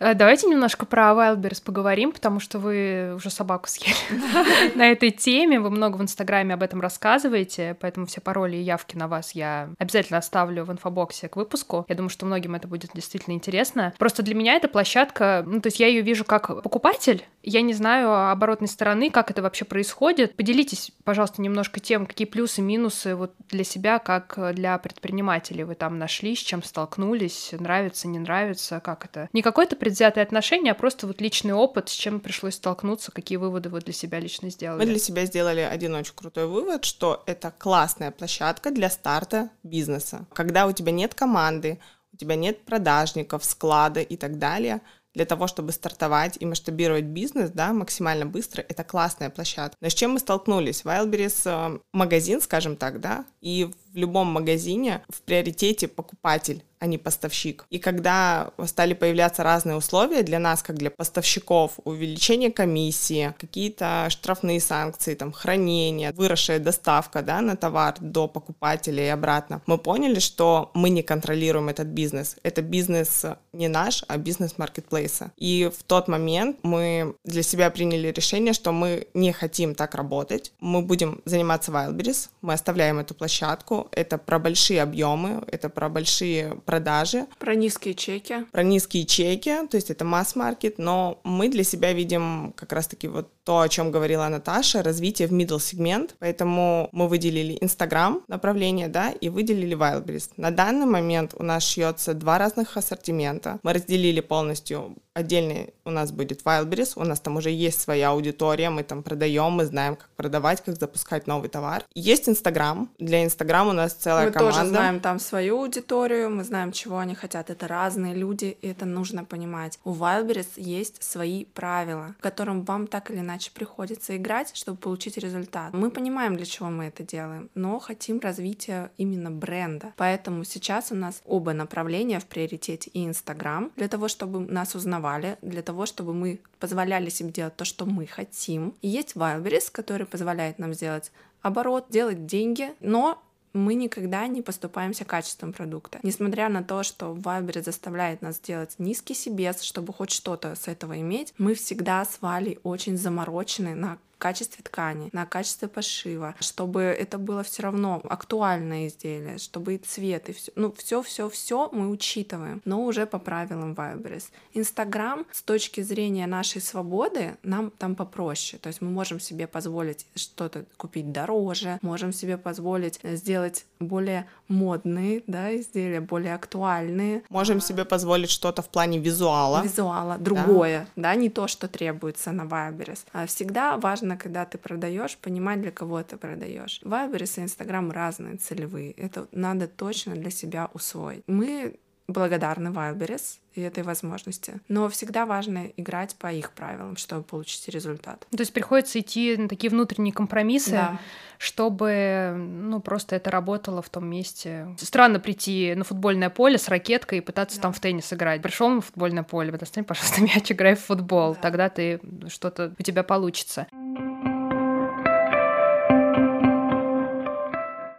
[0.00, 3.94] давайте немножко про Wildberries поговорим, потому что вы уже собаку съели
[4.74, 5.60] на этой теме.
[5.60, 9.70] Вы много в Инстаграме об этом рассказываете, поэтому все пароли и явки на вас я
[9.78, 11.84] обязательно оставлю в инфобоксе к выпуску.
[11.88, 13.94] Я думаю, что многим это будет действительно интересно.
[13.98, 17.74] Просто для меня эта площадка, ну, то есть я ее вижу как покупатель, я не
[17.74, 20.34] знаю оборотной стороны, как это вообще происходит.
[20.34, 25.98] Поделитесь, пожалуйста, немножко тем, какие плюсы, минусы вот для себя, как для предпринимателей вы там
[25.98, 29.28] нашли, с чем столкнулись, нравится, не нравится, как это.
[29.32, 33.68] Не какой-то предвзятые отношения, а просто вот личный опыт, с чем пришлось столкнуться, какие выводы
[33.68, 34.80] вы для себя лично сделали?
[34.80, 40.26] Мы для себя сделали один очень крутой вывод, что это классная площадка для старта бизнеса.
[40.32, 41.78] Когда у тебя нет команды,
[42.12, 44.80] у тебя нет продажников, склада и так далее,
[45.14, 49.76] для того, чтобы стартовать и масштабировать бизнес, да, максимально быстро, это классная площадка.
[49.80, 50.82] Но с чем мы столкнулись?
[50.82, 56.98] Wildberries э, магазин, скажем так, да, и в любом магазине в приоритете покупатель а не
[56.98, 57.66] поставщик.
[57.70, 64.60] И когда стали появляться разные условия для нас, как для поставщиков, увеличение комиссии, какие-то штрафные
[64.60, 70.70] санкции, там, хранение, выросшая доставка, да, на товар до покупателя и обратно, мы поняли, что
[70.74, 72.36] мы не контролируем этот бизнес.
[72.42, 75.32] Это бизнес не наш, а бизнес маркетплейса.
[75.36, 80.52] И в тот момент мы для себя приняли решение, что мы не хотим так работать.
[80.60, 83.85] Мы будем заниматься Wildberries, мы оставляем эту площадку.
[83.92, 87.26] Это про большие объемы, это про большие продажи.
[87.38, 88.44] Про низкие чеки.
[88.52, 93.30] Про низкие чеки, то есть это масс-маркет, но мы для себя видим как раз-таки вот
[93.46, 99.12] то, о чем говорила Наташа, развитие в middle сегмент, поэтому мы выделили Instagram направление, да,
[99.12, 100.30] и выделили Wildberries.
[100.36, 103.60] На данный момент у нас шьется два разных ассортимента.
[103.62, 108.68] Мы разделили полностью отдельный у нас будет Wildberries, у нас там уже есть своя аудитория,
[108.68, 111.84] мы там продаем, мы знаем, как продавать, как запускать новый товар.
[111.94, 114.56] Есть Инстаграм, для Инстаграма у нас целая мы команда.
[114.56, 118.68] Мы тоже знаем там свою аудиторию, мы знаем, чего они хотят, это разные люди, и
[118.68, 119.78] это нужно понимать.
[119.84, 125.16] У Wildberries есть свои правила, в котором вам так или иначе приходится играть, чтобы получить
[125.16, 125.72] результат.
[125.72, 129.94] Мы понимаем, для чего мы это делаем, но хотим развития именно бренда.
[129.96, 135.06] Поэтому сейчас у нас оба направления в приоритете и Инстаграм, для того, чтобы нас узнавать
[135.06, 138.74] рисовали для того, чтобы мы позволяли себе делать то, что мы хотим.
[138.82, 143.22] И есть Wildberries, который позволяет нам сделать оборот, делать деньги, но
[143.56, 145.98] мы никогда не поступаемся качеством продукта.
[146.02, 151.00] Несмотря на то, что Wildberries заставляет нас делать низкий себес, чтобы хоть что-то с этого
[151.00, 157.18] иметь, мы всегда с Валей очень заморочены на качестве ткани, на качестве пошива, чтобы это
[157.18, 161.88] было все равно актуальное изделие, чтобы и цвет, и все, ну все, все, все мы
[161.88, 164.30] учитываем, но уже по правилам Wildberries.
[164.54, 170.06] Инстаграм с точки зрения нашей свободы нам там попроще, то есть мы можем себе позволить
[170.14, 177.22] что-то купить дороже, можем себе позволить сделать более модные, да, изделия, более актуальные.
[177.28, 179.62] Можем себе позволить что-то в плане визуала.
[179.62, 183.00] Визуала, другое, да, да не то, что требуется на Wildberries.
[183.12, 186.80] А всегда важно когда ты продаешь, понимать, для кого ты продаешь.
[186.82, 188.92] Вайберис и Инстаграм разные целевые.
[188.92, 191.22] Это надо точно для себя усвоить.
[191.26, 191.78] Мы
[192.08, 194.60] благодарны Wildberries и этой возможности.
[194.68, 198.26] Но всегда важно играть по их правилам, чтобы получить результат.
[198.30, 201.00] То есть приходится идти на такие внутренние компромиссы, Да.
[201.38, 204.68] чтобы ну просто это работало в том месте.
[204.78, 207.62] Странно прийти на футбольное поле с ракеткой и пытаться Да.
[207.62, 208.42] там в теннис играть.
[208.42, 211.34] Пришел на футбольное поле, достань, пожалуйста, мяч, играй в футбол.
[211.34, 211.40] Да.
[211.40, 213.66] Тогда ты что-то у тебя получится.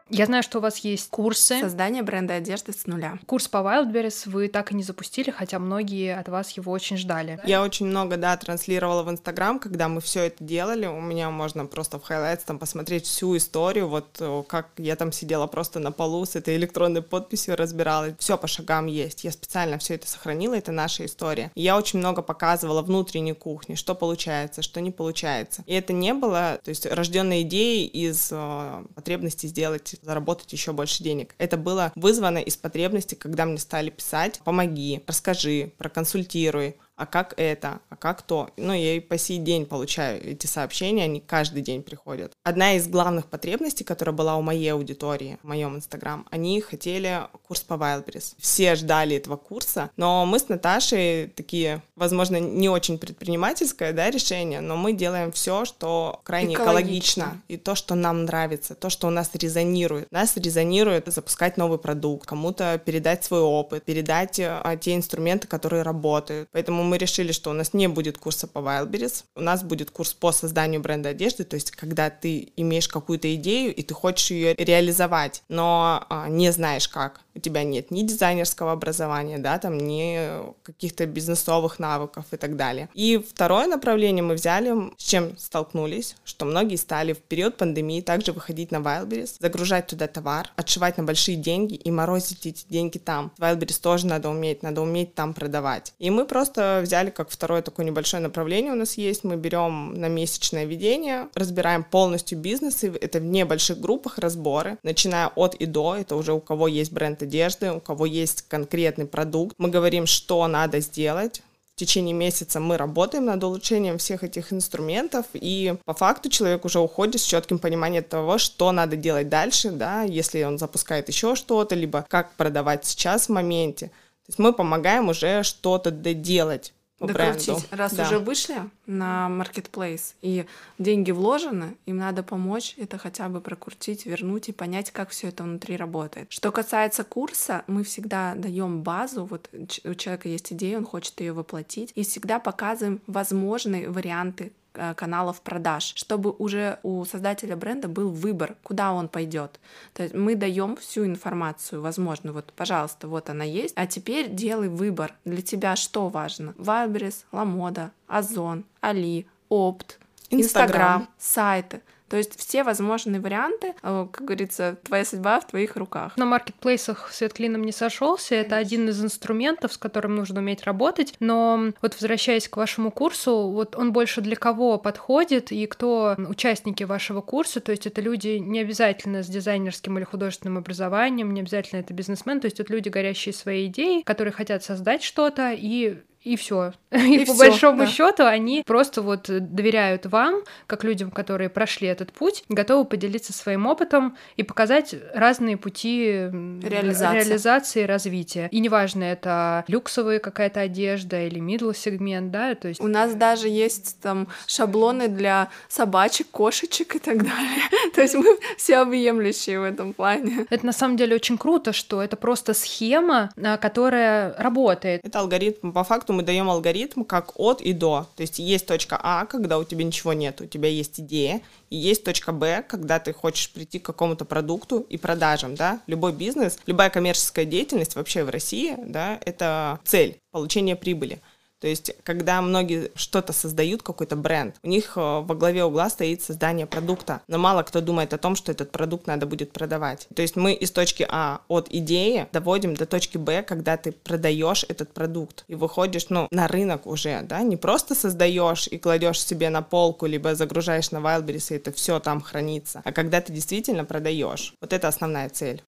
[0.09, 1.59] Я знаю, что у вас есть курсы.
[1.59, 3.19] Создание бренда одежды с нуля.
[3.25, 7.39] Курс по Wildberries вы так и не запустили, хотя многие от вас его очень ждали.
[7.45, 10.85] Я очень много, да, транслировала в Инстаграм, когда мы все это делали.
[10.85, 15.11] У меня можно просто в highlights там посмотреть всю историю, вот э, как я там
[15.11, 18.15] сидела просто на полу с этой электронной подписью разбирала.
[18.17, 19.23] Все по шагам есть.
[19.25, 21.51] Я специально все это сохранила, это наша история.
[21.55, 25.63] И я очень много показывала внутренней кухни, что получается, что не получается.
[25.65, 31.03] И это не было, то есть рожденной идеей из э, потребности сделать, заработать еще больше
[31.03, 31.35] денег.
[31.37, 37.79] Это было вызвано из потребности, когда мне стали писать «помоги», «расскажи», «проконсультируй», а как это,
[37.89, 38.49] а как то.
[38.57, 42.33] Ну, я и по сей день получаю эти сообщения, они каждый день приходят.
[42.43, 47.61] Одна из главных потребностей, которая была у моей аудитории, в моем инстаграм, они хотели курс
[47.61, 48.33] по Wildberries.
[48.39, 54.59] Все ждали этого курса, но мы с Наташей такие, возможно, не очень предпринимательское, да, решение,
[54.59, 57.21] но мы делаем все, что крайне Экологично.
[57.21, 60.11] экологично, и то, что нам нравится, то, что у нас резонирует.
[60.11, 66.49] Нас резонирует запускать новый продукт, кому-то передать свой опыт, передать э, те инструменты, которые работают.
[66.51, 70.13] Поэтому мы решили, что у нас не будет курса по Wildberries, у нас будет курс
[70.13, 74.55] по созданию бренда одежды, то есть когда ты имеешь какую-то идею и ты хочешь ее
[74.55, 77.21] реализовать, но а, не знаешь как.
[77.35, 80.19] У тебя нет ни дизайнерского образования, да, там, ни
[80.63, 82.89] каких-то бизнесовых навыков и так далее.
[82.95, 88.31] И второе направление мы взяли, с чем столкнулись, что многие стали в период пандемии также
[88.31, 93.31] выходить на Wildberries, загружать туда товар, отшивать на большие деньги и морозить эти деньги там.
[93.37, 95.93] Wildberries тоже надо уметь, надо уметь там продавать.
[95.99, 99.23] И мы просто взяли как второе такое небольшое направление у нас есть.
[99.23, 105.27] Мы берем на месячное ведение, разбираем полностью бизнес, и это в небольших группах разборы, начиная
[105.35, 109.55] от и до, это уже у кого есть бренд одежды, у кого есть конкретный продукт.
[109.57, 111.41] Мы говорим, что надо сделать,
[111.77, 116.79] в течение месяца мы работаем над улучшением всех этих инструментов, и по факту человек уже
[116.79, 121.75] уходит с четким пониманием того, что надо делать дальше, да, если он запускает еще что-то,
[121.75, 123.91] либо как продавать сейчас в моменте.
[124.27, 127.45] То есть мы помогаем уже что-то доделать по Докрутить.
[127.47, 127.61] бренду.
[127.71, 128.03] Раз Да.
[128.03, 128.55] уже вышли
[128.87, 130.45] на marketplace и
[130.79, 135.43] деньги вложены, им надо помочь это хотя бы прокрутить, вернуть и понять, как все это
[135.43, 136.27] внутри работает.
[136.31, 139.25] Что касается курса, мы всегда даем базу.
[139.25, 139.49] Вот
[139.85, 144.51] у человека есть идея, он хочет ее воплотить, и всегда показываем возможные варианты
[144.95, 149.59] каналов продаж, чтобы уже у создателя бренда был выбор, куда он пойдет.
[149.93, 154.69] То есть мы даем всю информацию, возможно, вот, пожалуйста, вот она есть, а теперь делай
[154.69, 155.13] выбор.
[155.25, 156.53] Для тебя что важно?
[156.57, 159.99] Вайлберис, Ламода, Озон, Али, Опт.
[160.29, 161.81] Инстаграм, сайты.
[162.09, 166.15] То есть все возможные варианты, э, как говорится, твоя судьба в твоих руках.
[166.17, 168.35] На маркетплейсах свет клином не сошелся.
[168.35, 171.13] Это один из инструментов, с которым нужно уметь работать.
[171.19, 176.83] Но вот возвращаясь к вашему курсу, вот он больше для кого подходит и кто участники
[176.83, 177.59] вашего курса.
[177.59, 182.39] То есть это люди не обязательно с дизайнерским или художественным образованием, не обязательно это бизнесмен.
[182.39, 186.73] То есть это люди, горящие своей идеей, которые хотят создать что-то и и все.
[186.91, 187.87] И, И по всё, большому да.
[187.87, 193.65] счету они просто вот доверяют вам, как людям, которые прошли этот путь, готовы поделиться своим
[193.65, 196.29] опытом и показать разные пути
[196.63, 197.15] Реализации.
[197.15, 198.47] реализации и развития.
[198.51, 203.47] И неважно, это люксовая какая-то одежда или middle сегмент, да, то есть У нас даже
[203.47, 207.61] есть там шаблоны для собачек, кошечек и так далее.
[207.95, 210.45] То есть мы всеобъемлющие в этом плане.
[210.49, 215.01] это на самом деле очень круто, что это просто схема, а, которая работает.
[215.03, 215.71] Это алгоритм.
[215.71, 218.07] По факту мы даем алгоритм как от и до.
[218.15, 221.77] То есть есть точка А, когда у тебя ничего нет, у тебя есть идея, и
[221.77, 225.79] есть точка Б, когда ты хочешь прийти к какому-то продукту и продажам, да.
[225.87, 231.21] Любой бизнес, любая коммерческая деятельность вообще в России, да, это цель получения прибыли.
[231.59, 236.21] То есть, когда многие что-то создают, какой-то бренд, у них э, во главе угла стоит
[236.21, 240.07] создание продукта, но мало кто думает о том, что этот продукт надо будет продавать.
[240.15, 244.65] То есть мы из точки А от идеи доводим до точки Б, когда ты продаешь
[244.67, 249.49] этот продукт и выходишь, ну, на рынок уже, да, не просто создаешь и кладешь себе
[249.49, 253.85] на полку, либо загружаешь на Wildberries, и это все там хранится, а когда ты действительно
[253.85, 254.53] продаешь.
[254.61, 255.63] Вот это основная цель.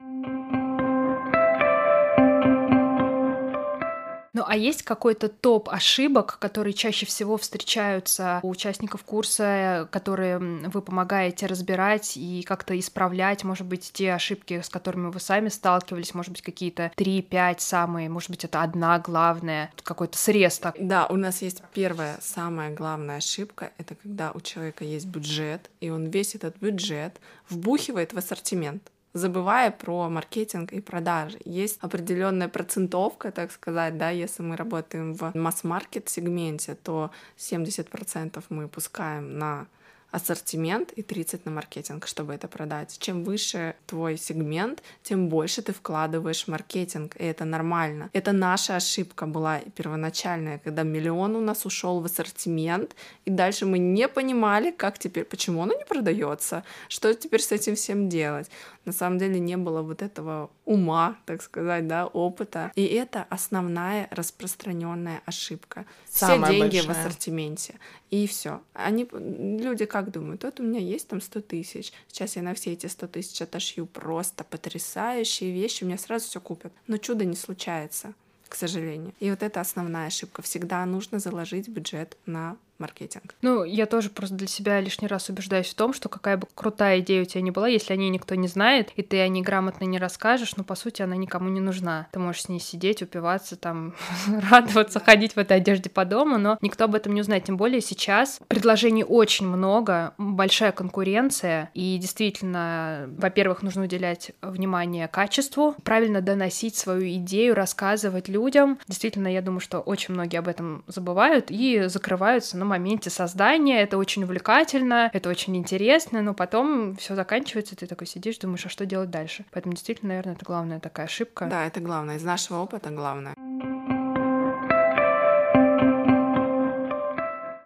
[4.40, 10.82] Ну а есть какой-то топ ошибок, которые чаще всего встречаются у участников курса, которые вы
[10.82, 16.32] помогаете разбирать и как-то исправлять, может быть, те ошибки, с которыми вы сами сталкивались, может
[16.32, 20.76] быть, какие-то 3-5 самые, может быть, это одна главная, какой-то срез так.
[20.80, 25.90] Да, у нас есть первая, самая главная ошибка, это когда у человека есть бюджет, и
[25.90, 27.20] он весь этот бюджет
[27.50, 31.40] вбухивает в ассортимент забывая про маркетинг и продажи.
[31.46, 38.68] Есть определенная процентовка, так сказать, да, если мы работаем в масс-маркет сегменте, то 70% мы
[38.68, 39.68] пускаем на
[40.12, 42.98] ассортимент и 30 на маркетинг, чтобы это продать.
[43.00, 48.10] Чем выше твой сегмент, тем больше ты вкладываешь в маркетинг, и это нормально.
[48.14, 52.96] Это наша ошибка была первоначальная, когда миллион у нас ушел в ассортимент,
[53.26, 57.76] и дальше мы не понимали, как теперь, почему оно не продается, что теперь с этим
[57.76, 58.50] всем делать.
[58.86, 62.72] На самом деле не было вот этого ума, так сказать, да, опыта.
[62.76, 65.86] И это основная распространенная ошибка.
[66.10, 66.96] Самая все деньги большая.
[66.96, 67.76] в ассортименте.
[68.10, 68.62] И все.
[68.74, 72.74] Они, люди как думают, вот у меня есть там 100 тысяч, сейчас я на все
[72.74, 76.74] эти 100 тысяч отошью просто потрясающие вещи, у меня сразу все купят.
[76.88, 78.14] Но чудо не случается
[78.48, 79.14] к сожалению.
[79.20, 80.42] И вот это основная ошибка.
[80.42, 83.36] Всегда нужно заложить бюджет на маркетинг.
[83.42, 87.00] Ну, я тоже просто для себя лишний раз убеждаюсь в том, что какая бы крутая
[87.00, 89.42] идея у тебя ни была, если о ней никто не знает, и ты о ней
[89.42, 92.08] грамотно не расскажешь, ну, по сути, она никому не нужна.
[92.12, 93.94] Ты можешь с ней сидеть, упиваться, там,
[94.50, 97.44] радоваться, ходить в этой одежде по дому, но никто об этом не узнает.
[97.44, 105.76] Тем более сейчас предложений очень много, большая конкуренция, и действительно, во-первых, нужно уделять внимание качеству,
[105.84, 108.80] правильно доносить свою идею, рассказывать людям.
[108.88, 113.98] Действительно, я думаю, что очень многие об этом забывают и закрываются на моменте создания, это
[113.98, 118.86] очень увлекательно, это очень интересно, но потом все заканчивается, ты такой сидишь, думаешь, а что
[118.86, 119.46] делать дальше?
[119.52, 121.46] Поэтому действительно, наверное, это главная такая ошибка.
[121.46, 123.36] Да, это главное, из нашего опыта главное.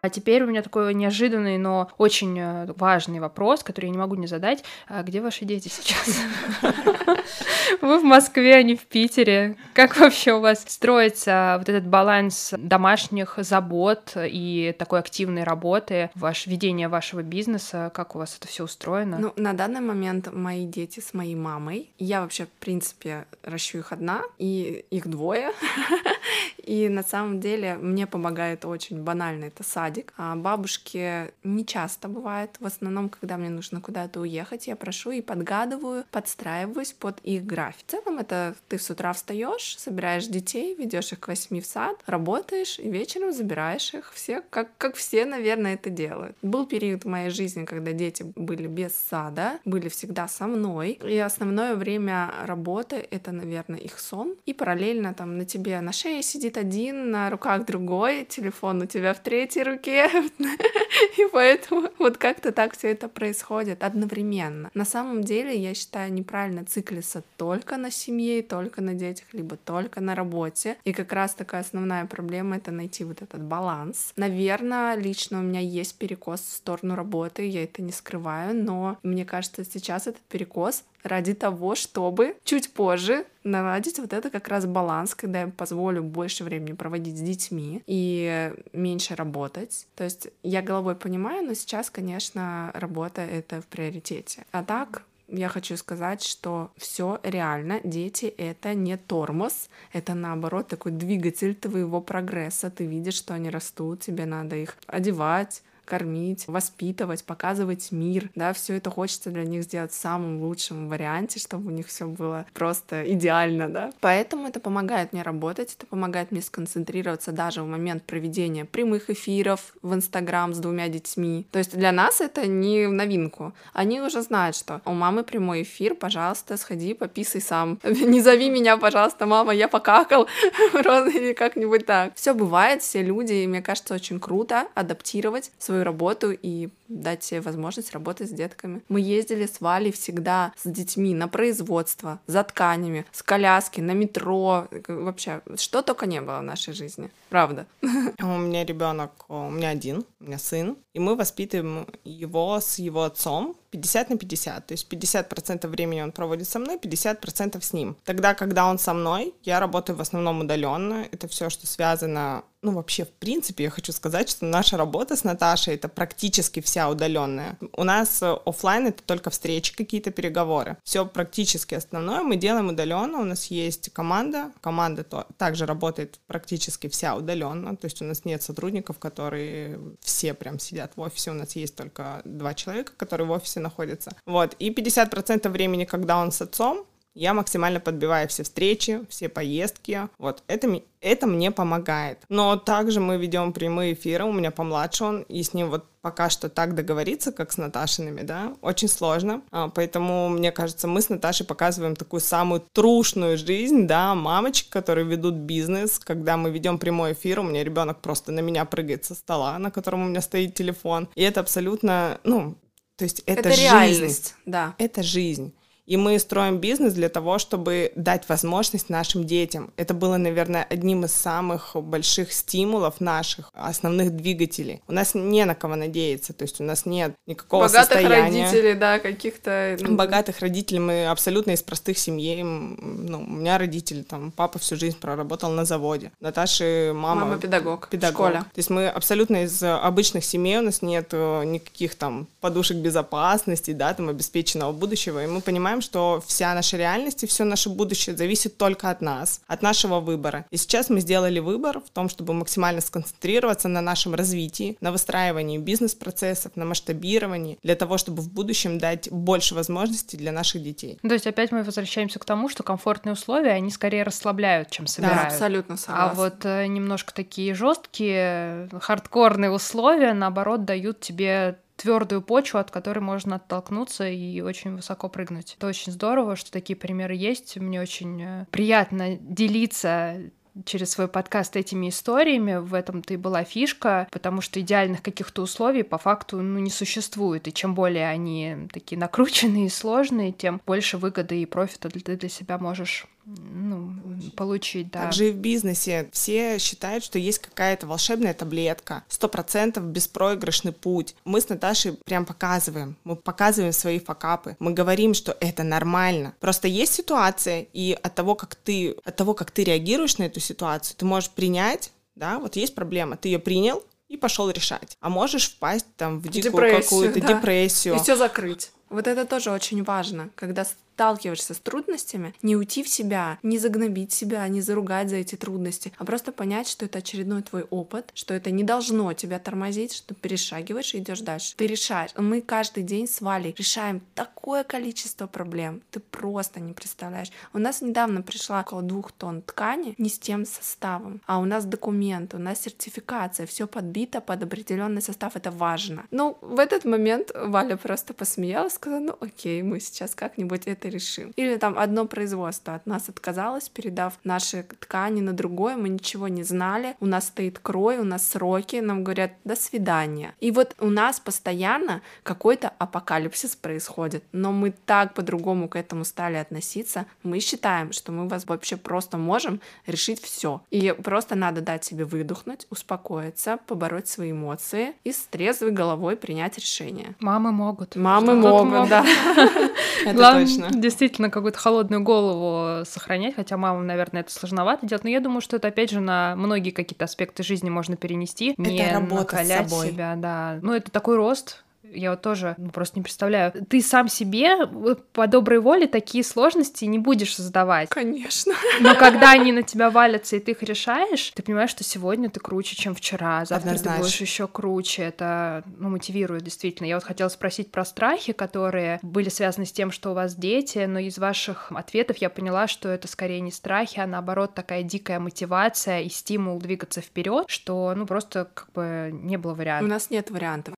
[0.04, 4.16] А теперь у меня такой неожиданный, но очень э, важный вопрос, который я не могу
[4.16, 4.62] не задать.
[4.90, 6.20] А где ваши дети сейчас?
[7.82, 9.56] Вы в Москве, а не в Питере.
[9.74, 16.50] Как вообще у вас строится вот этот баланс домашних забот и такой активной работы, ваше
[16.50, 17.90] ведение вашего бизнеса?
[17.94, 19.18] Как у вас это все устроено?
[19.18, 21.92] Ну, на данный момент мои дети с моей мамой.
[21.98, 25.52] Я вообще, в принципе, ращу их одна, и их двое.
[26.64, 30.14] И на самом деле мне помогает очень банально это садик.
[30.18, 32.52] А бабушки не часто бывает.
[32.60, 37.86] В основном, когда мне нужно куда-то уехать, я прошу и подгадываю, подстраиваюсь под их график.
[37.88, 41.98] В целом это ты с утра встаешь, собираешь детей, ведешь их к восьми в сад,
[42.06, 44.14] работаешь и вечером забираешь их.
[44.14, 46.38] Все, как, как все, наверное, это делают.
[46.42, 51.00] Был период в моей жизни, когда дети были без сада, были всегда со мной.
[51.04, 54.36] И основное время работы— это, наверное, их сон.
[54.46, 58.86] И параллельно там на тебе на шее сидит сидит один, на руках другой, телефон у
[58.86, 60.10] тебя в третьей руке,
[61.18, 64.70] и поэтому вот как-то так все это происходит одновременно.
[64.74, 70.02] На самом деле, я считаю, неправильно циклиться только на семье, только на детях, либо только
[70.02, 70.78] на работе.
[70.86, 74.14] И как раз такая основная проблема— это найти вот этот баланс.
[74.16, 79.26] Наверное, лично у меня есть перекос в сторону работы, я это не скрываю, но мне
[79.26, 85.16] кажется, сейчас этот перекос ради того, чтобы чуть позже наладить вот это как раз баланс,
[85.16, 89.88] когда я позволю больше времени проводить с детьми и меньше работать.
[89.96, 94.46] То есть я головой понимаю, но сейчас, конечно, работа— это в приоритете.
[94.52, 97.80] А так, я хочу сказать, что все реально.
[97.84, 102.70] Дети это не тормоз, это наоборот такой двигатель твоего прогресса.
[102.70, 108.76] Ты видишь, что они растут, тебе надо их одевать, кормить, воспитывать, показывать мир, да, все
[108.76, 113.04] это хочется для них сделать в самом лучшем варианте, чтобы у них все было просто
[113.14, 113.92] идеально, да.
[114.00, 119.76] Поэтому это помогает мне работать, это помогает мне сконцентрироваться даже в момент проведения прямых эфиров
[119.82, 121.46] в Инстаграм с двумя детьми.
[121.52, 123.54] То есть для нас это не новинку.
[123.74, 127.80] Они уже знают, что у мамы прямой эфир, пожалуйста, сходи, пописай сам.
[127.84, 130.28] Не зови меня, пожалуйста, мама, я покакал,
[130.74, 132.16] или как-нибудь так.
[132.16, 137.42] Все бывает, все люди, и мне кажется, очень круто адаптировать свою работу и дать себе
[137.42, 138.84] возможность работать с детками.
[138.90, 144.68] Мы ездили с Валей всегда с детьми на производство, за тканями, с коляски, на метро,
[144.88, 147.66] вообще, что только не было в нашей жизни, правда.
[148.20, 153.04] У меня ребенок, у меня один, у меня сын, и мы воспитываем его с его
[153.04, 157.98] отцом 50 на 50, то есть 50% времени он проводит со мной, 50% с ним.
[158.04, 162.72] Тогда, когда он со мной, я работаю в основном удаленно, это все, что связано ну,
[162.72, 167.58] вообще, в принципе, я хочу сказать, что наша работа с Наташей— это практически вся удаленная.
[167.74, 170.78] У нас э, офлайн это только встречи, какие-то переговоры.
[170.84, 173.20] Все практически основное мы делаем удаленно.
[173.20, 174.52] У нас есть команда.
[174.62, 177.76] Команда то, также работает практически вся удаленно.
[177.76, 181.32] То есть у нас нет сотрудников, которые все прям сидят в офисе.
[181.32, 184.16] У нас есть только два человека, которые в офисе находятся.
[184.26, 184.56] Вот.
[184.60, 186.86] И 50% времени, когда он с отцом,
[187.16, 190.10] я максимально подбиваю все встречи, все поездки.
[190.18, 192.20] Вот это, это мне помогает.
[192.30, 194.26] Но также мы ведем прямые эфиры.
[194.26, 198.22] У меня помладше он, и с ним вот пока что так договориться, как с Наташиными,
[198.22, 199.42] да, очень сложно.
[199.52, 205.06] А, поэтому, мне кажется, мы с Наташей показываем такую самую трушную жизнь, да, мамочек, которые
[205.06, 206.00] ведут бизнес.
[206.00, 209.72] Когда мы ведем прямой эфир, у меня ребенок просто на меня прыгает со стола, на
[209.72, 211.08] котором у меня стоит телефон.
[211.16, 212.56] И это абсолютно, ну,
[212.98, 213.64] то есть это, это жизнь.
[213.64, 214.76] реальность, да.
[214.78, 215.54] Это жизнь.
[215.86, 219.72] И мы строим бизнес для того, чтобы дать возможность нашим детям.
[219.76, 224.82] Это было, наверное, одним из самых больших стимулов наших, основных двигателей.
[224.88, 228.44] У нас не на кого надеяться, то есть у нас нет никакого Богатых состояния.
[228.44, 229.78] родителей, да, каких-то...
[229.82, 232.44] Ну, Богатых родителей, мы абсолютно из простых семей.
[232.44, 236.12] Ну, у меня родители, там, папа всю жизнь проработал на заводе.
[236.20, 237.26] Наташи мама...
[237.26, 238.14] Мама педагог, педагог.
[238.14, 238.40] в школе.
[238.40, 243.72] То есть мы абсолютно из обычных семей, у нас нет э, никаких там подушек безопасности,
[243.72, 247.70] да, там, обеспеченного будущего, и мы понимаем, понимаем, что вся наша реальность и все наше
[247.70, 250.46] будущее зависит только от нас, от нашего выбора.
[250.52, 255.58] И сейчас мы сделали выбор в том, чтобы максимально сконцентрироваться на нашем развитии, на выстраивании
[255.58, 261.00] бизнес-процессов, на масштабировании, для того, чтобы в будущем дать больше возможностей для наших детей.
[261.02, 265.22] То есть опять мы возвращаемся к тому, что комфортные условия, они скорее расслабляют, чем собирают.
[265.22, 266.12] Да, абсолютно согласна.
[266.12, 273.00] А вот э, немножко такие жесткие, хардкорные условия, наоборот, дают тебе твердую почву, от которой
[273.00, 275.56] можно оттолкнуться и очень высоко прыгнуть.
[275.58, 277.58] Это очень здорово, что такие примеры есть.
[277.58, 280.18] Мне очень э, приятно делиться
[280.66, 282.58] через свой подкаст этими историями.
[282.58, 287.48] В этом-то и была фишка, потому что идеальных каких-то условий по факту ну, не существует.
[287.48, 292.30] И чем более они такие накрученные и сложные, тем больше выгоды и профита ты для
[292.30, 293.96] себя можешь ну,
[294.36, 295.04] получить, да.
[295.04, 301.16] Также и в бизнесе все считают, что есть какая-то волшебная таблетка, сто процентов беспроигрышный путь.
[301.26, 306.34] Мы с Наташей прям показываем, мы показываем свои факапы, мы говорим, что это нормально.
[306.40, 310.40] Просто есть ситуация, и от того, как ты, от того, как ты реагируешь на эту
[310.40, 314.98] ситуацию, ты можешь принять, да, вот есть проблема, ты ее принял, и пошел решать.
[315.00, 317.34] А можешь впасть там в дикую какую-то да.
[317.34, 317.96] депрессию.
[317.96, 318.72] И все закрыть.
[318.94, 324.14] Вот это тоже очень важно, когда сталкиваешься с трудностями, не уйти в себя, не загнобить
[324.14, 328.34] себя, не заругать за эти трудности, а просто понять, что это очередной твой опыт, что
[328.34, 331.56] это не должно тебя тормозить, что перешагиваешь и идешь дальше.
[331.58, 332.12] Ты решаешь.
[332.16, 335.82] Мы каждый день с Валей решаем такое количество проблем.
[335.90, 337.32] Ты просто не представляешь.
[337.54, 341.66] У нас недавно пришла около двух тонн ткани не с тем составом, а у нас
[341.66, 346.06] документы, у нас сертификация, все подбито под определенный состав, это важно.
[346.12, 351.32] Ну, в этот момент Валя просто посмеялась, сказала, ну окей, мы сейчас как-нибудь это решим.
[351.38, 356.44] Или там одно производство от нас отказалось, передав наши ткани на другое, мы ничего не
[356.44, 360.36] знали, у нас стоит крой, у нас сроки, нам говорят «до свидания».
[360.42, 366.36] И вот у нас постоянно какой-то апокалипсис происходит, но мы так по-другому к этому стали
[366.36, 370.62] относиться, мы считаем, что мы вас вообще просто можем решить все.
[370.72, 376.58] И просто надо дать себе выдохнуть, успокоиться, побороть свои эмоции и с трезвой головой принять
[376.58, 377.16] решение.
[377.20, 377.96] Мамы могут.
[377.96, 379.06] Мамы могут, да.
[380.06, 380.70] Это точно.
[380.72, 385.56] действительно какую-то холодную голову сохранять, хотя мамам, наверное, это сложновато делать, но я думаю, что
[385.56, 390.60] это опять же на многие какие-то аспекты жизни можно перенести, это не накалять себя, да.
[390.62, 393.52] Ну, это такой рост, я вот тоже ну, просто не представляю.
[393.68, 394.66] Ты сам себе
[395.14, 397.90] по доброй воле такие сложности не будешь создавать.
[397.90, 398.54] Конечно.
[398.80, 402.40] Но когда они на тебя валятся, и ты их решаешь, ты понимаешь, что сегодня ты
[402.40, 403.98] круче, чем вчера, завтра Однозначно.
[403.98, 405.04] ты будешь еще круче.
[405.04, 406.88] Это ну, мотивирует действительно.
[406.88, 410.80] Я вот хотела спросить про страхи, которые были связаны с тем, что у вас дети,
[410.80, 415.20] но из ваших ответов я поняла, что это скорее не страхи, а наоборот такая дикая
[415.20, 419.88] мотивация и стимул двигаться вперед, что ну просто как бы не было вариантов.
[419.88, 420.76] У нас нет вариантов.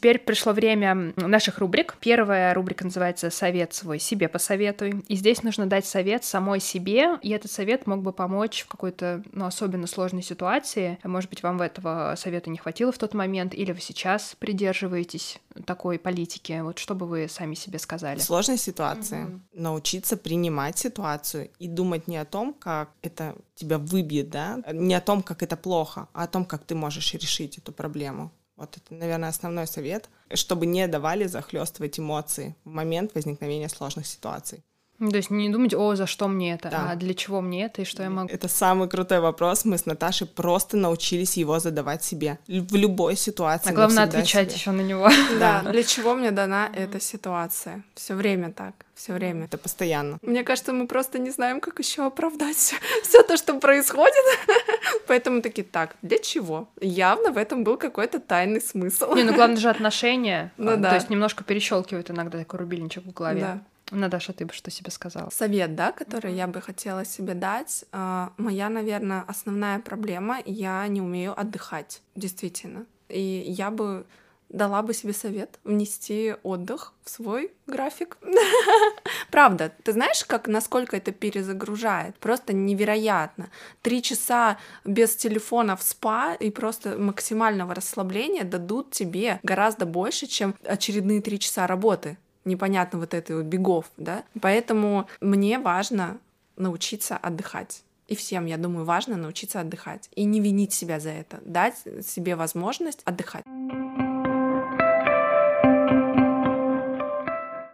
[0.00, 1.98] Теперь пришло время наших рубрик.
[2.00, 5.04] Первая рубрика называется «Совет свой себе посоветуй».
[5.08, 9.22] И здесь нужно дать совет самой себе, и этот совет мог бы помочь в какой-то
[9.32, 10.98] ну, особенно сложной ситуации.
[11.04, 15.98] Может быть, вам этого совета не хватило в тот момент, или вы сейчас придерживаетесь такой
[15.98, 16.58] политики.
[16.62, 18.20] Вот что бы вы сами себе сказали?
[18.20, 19.40] В сложной ситуации угу.
[19.52, 25.02] научиться принимать ситуацию и думать не о том, как это тебя выбьет, да, не о
[25.02, 28.32] том, как это плохо, а о том, как ты можешь решить эту проблему.
[28.60, 34.62] Вот это, наверное, основной совет, чтобы не давали захлестывать эмоции в момент возникновения сложных ситуаций.
[35.00, 36.90] То есть не думать, о, за что мне это, да.
[36.90, 38.28] а для чего мне это и что я могу.
[38.28, 39.64] Это самый крутой вопрос.
[39.64, 43.70] Мы с Наташей просто научились его задавать себе в любой ситуации.
[43.70, 45.08] А главное отвечать еще на него.
[45.40, 47.82] Да, для чего мне дана эта ситуация?
[47.94, 49.46] Все время так все время.
[49.46, 50.18] Это постоянно.
[50.22, 52.56] Мне кажется, мы просто не знаем, как еще оправдать
[53.02, 54.14] все то, что происходит.
[55.06, 56.68] Поэтому такие, так, для чего?
[56.80, 59.14] Явно в этом был какой-то тайный смысл.
[59.14, 60.52] Не, ну главное же отношения.
[60.58, 60.90] Ну да.
[60.90, 63.40] То есть немножко перещелкивает иногда такой рубильничек в голове.
[63.40, 63.60] Да.
[63.90, 65.30] Наташа, ты бы что себе сказала?
[65.30, 67.84] Совет, да, который я бы хотела себе дать.
[67.92, 72.86] А, моя, наверное, основная проблема— я не умею отдыхать, действительно.
[73.08, 74.06] И я бы
[74.50, 78.18] дала бы себе совет внести отдых в свой график.
[79.30, 82.16] Правда, ты знаешь, как насколько это перезагружает?
[82.18, 83.50] Просто невероятно.
[83.80, 90.54] Три часа без телефона в спа и просто максимального расслабления дадут тебе гораздо больше, чем
[90.64, 92.18] очередные три часа работы.
[92.44, 94.24] Непонятно вот этой вот бегов, да?
[94.40, 96.18] Поэтому мне важно
[96.56, 97.82] научиться отдыхать.
[98.06, 100.08] И всем, я думаю, важно научиться отдыхать.
[100.14, 101.40] И не винить себя за это.
[101.44, 103.44] Дать себе возможность отдыхать.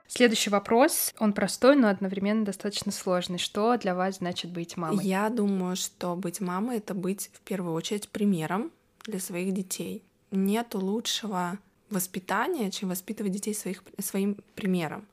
[0.09, 3.39] Следующий вопрос, он простой, но одновременно достаточно сложный.
[3.39, 5.05] Что для вас значит быть мамой?
[5.05, 8.73] Я думаю, что быть мамой— это быть в первую очередь примером
[9.05, 10.03] для своих детей.
[10.31, 11.59] Нету лучшего
[11.91, 15.07] воспитания, чем воспитывать детей своих, своим примером.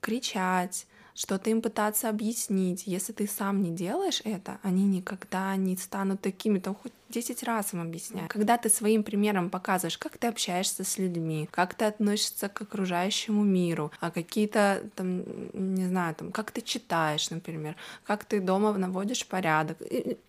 [0.00, 2.86] Кричать, что-то им пытаться объяснить.
[2.86, 7.72] Если ты сам не делаешь это, они никогда не станут такими, там хоть 10 раз
[7.72, 8.28] им объясняю.
[8.28, 13.42] Когда ты своим примером показываешь, как ты общаешься с людьми, как ты относишься к окружающему
[13.44, 19.26] миру, а какие-то там, не знаю, там, как ты читаешь, например, как ты дома наводишь
[19.26, 19.78] порядок,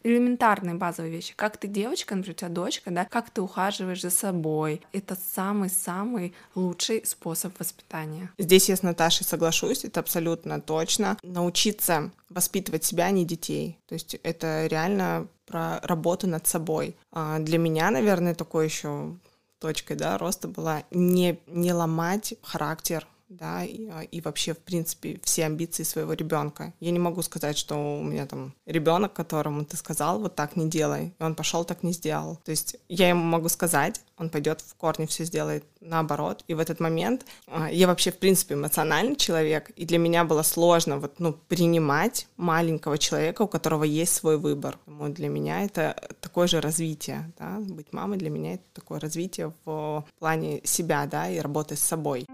[0.04, 4.10] элементарные базовые вещи, как ты девочка, например, у тебя дочка, да, как ты ухаживаешь за
[4.10, 4.82] собой.
[4.94, 8.32] Это самый-самый лучший способ воспитания.
[8.38, 11.18] Здесь я с Наташей соглашусь, это абсолютно точно.
[11.24, 13.80] Научиться воспитывать себя, а не детей.
[13.88, 16.95] То есть это реально про работу над собой.
[17.12, 19.16] А для меня, наверное, такой еще
[19.60, 25.20] точкой да, роста была не, не ломать характер да, и, а, и вообще, в принципе,
[25.24, 26.74] все амбиции своего ребенка.
[26.80, 30.70] Я не могу сказать, что у меня там ребенок, которому ты сказал, вот так не
[30.70, 32.38] делай, и он пошел так не сделал.
[32.44, 36.44] То есть я ему могу сказать, он пойдет в корне все сделает наоборот.
[36.48, 40.44] И в этот момент а, я вообще, в принципе, эмоциональный человек, и для меня было
[40.44, 44.78] сложно вот, ну, принимать маленького человека, у которого есть свой выбор.
[45.00, 49.54] Поэтому для меня это такое же развитие, да, быть мамой для меня это такое развитие
[49.66, 52.26] в плане себя, да, и работы с собой.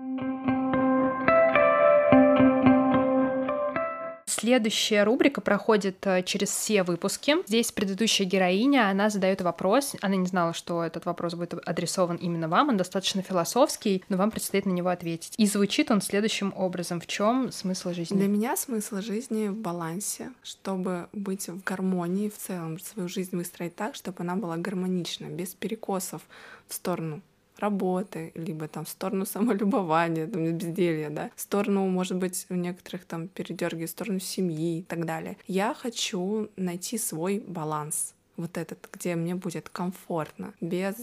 [4.38, 7.36] Следующая рубрика проходит э, через все выпуски.
[7.48, 9.96] Здесь предыдущая героиня, она задает вопрос.
[10.02, 12.68] Она не знала, что этот вопрос будет адресован именно вам.
[12.68, 15.36] Он достаточно философский, но вам предстоит на него ответить.
[15.38, 17.00] И звучит он следующим образом.
[17.00, 18.18] В чем смысл жизни?
[18.18, 23.78] Для меня смысл жизни в балансе, чтобы быть в гармонии в целом, свою жизнь выстроить
[23.78, 26.22] так, чтобы она была гармонична, без перекосов
[26.68, 27.22] в сторону
[27.60, 33.06] работы, либо там в сторону самолюбования, там, безделья, да, в сторону, может быть, у некоторых
[33.06, 35.38] там передергивает в сторону семьи и так далее.
[35.48, 40.96] Я хочу найти свой баланс, вот этот, где мне будет комфортно, без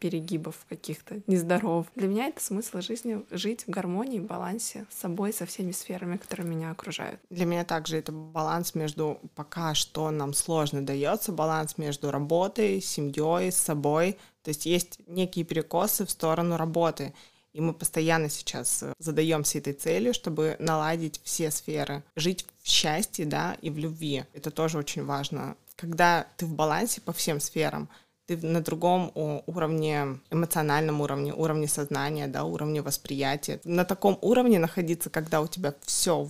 [0.00, 1.86] перегибов каких-то нездоров.
[1.94, 6.48] Для меня это смысл жизни— жить в гармонии, балансе с собой, со всеми сферами, которые
[6.48, 7.20] меня окружают.
[7.30, 13.52] Для меня также это баланс между пока что нам сложно дается, баланс между работой, семьей,
[13.52, 14.16] собой.
[14.42, 17.12] То есть есть некие перекосы в сторону работы.
[17.52, 23.26] И мы постоянно сейчас э, задаемся этой целью, чтобы наладить все сферы, жить в счастье,
[23.26, 24.24] да, и в любви.
[24.32, 25.56] Это тоже очень важно.
[25.74, 27.88] Когда ты в балансе по всем сферам,
[28.36, 29.10] ты на другом
[29.46, 33.60] уровне, эмоциональном уровне, уровне сознания, да, уровне восприятия.
[33.64, 36.28] На таком уровне находиться, когда у тебя все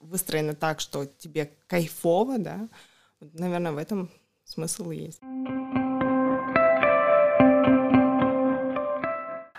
[0.00, 2.68] выстроено так, что тебе кайфово, да,
[3.20, 4.10] наверное, в этом
[4.44, 5.20] смысл и есть.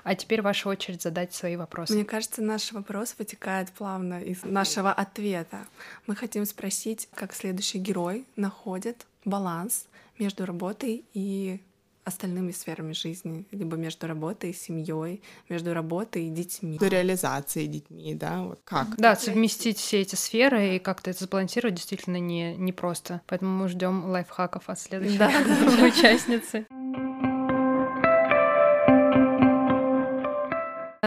[0.04, 1.94] А теперь ваша очередь задать свои вопросы.
[1.94, 5.68] Мне кажется, наш вопрос вытекает плавно из нашего ответа.
[6.06, 9.86] Мы хотим спросить, как следующий герой находит баланс
[10.18, 11.62] между работой и
[12.08, 16.78] остальными сферами жизни, либо между работой и семьей, между работой и детьми.
[16.78, 18.96] До реализации детьми, да, вот как?
[18.98, 23.22] Да, совместить все эти сферы и как-то это сбалансировать действительно не, не просто.
[23.28, 25.30] Поэтому мы ждем лайфхаков от следующей да.
[25.86, 26.66] участницы.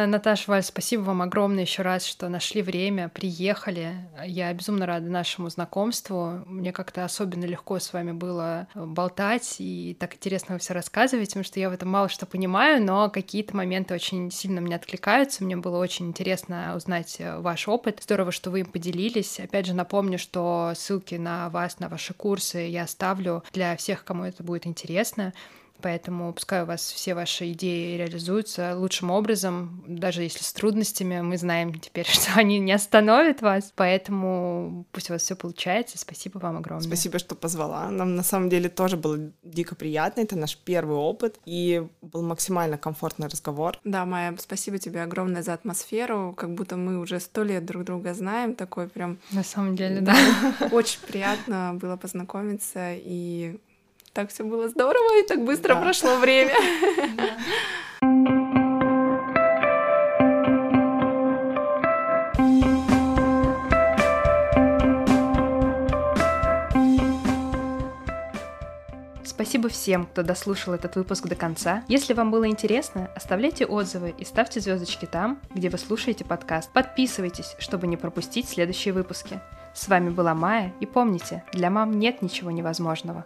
[0.07, 3.95] Наташа, Валь, спасибо вам огромное еще раз, что нашли время, приехали.
[4.25, 6.43] Я безумно рада нашему знакомству.
[6.47, 11.61] Мне как-то особенно легко с вами было болтать, и так интересно все рассказываете, потому что
[11.61, 15.45] я в этом мало что понимаю, но какие-то моменты очень сильно мне откликаются.
[15.45, 18.01] Мне было очень интересно узнать ваш опыт.
[18.03, 19.41] Здорово, что вы им поделились.
[19.41, 24.25] Опять же, напомню, что ссылки на вас, на ваши курсы я оставлю для всех, кому
[24.25, 25.33] это будет интересно.
[25.83, 31.37] Поэтому пускай у вас все ваши идеи реализуются лучшим образом, даже если с трудностями, мы
[31.39, 33.73] знаем теперь, что они не остановят вас.
[33.75, 35.99] Поэтому пусть у вас все получается.
[35.99, 36.87] Спасибо вам огромное.
[36.87, 37.91] Спасибо, что позвала.
[37.91, 40.21] Нам на самом деле тоже было дико приятно.
[40.21, 43.79] Это наш первый опыт, и был максимально комфортный разговор.
[43.85, 46.35] Да, Майя, спасибо тебе огромное за атмосферу.
[46.37, 48.55] Как будто мы уже сто лет друг друга знаем.
[48.55, 49.19] Такой прям...
[49.33, 50.15] На самом деле, да.
[50.73, 53.59] Очень приятно было познакомиться и
[54.13, 55.83] так все было здорово, и так быстро да.
[55.83, 56.55] прошло время.
[69.41, 71.83] Спасибо всем, кто дослушал этот выпуск до конца.
[71.89, 76.71] Если вам было интересно, оставляйте отзывы и ставьте звездочки там, где вы слушаете подкаст.
[76.73, 79.41] Подписывайтесь, чтобы не пропустить следующие выпуски.
[79.75, 83.25] С вами была Майя, и помните, для мам нет ничего невозможного.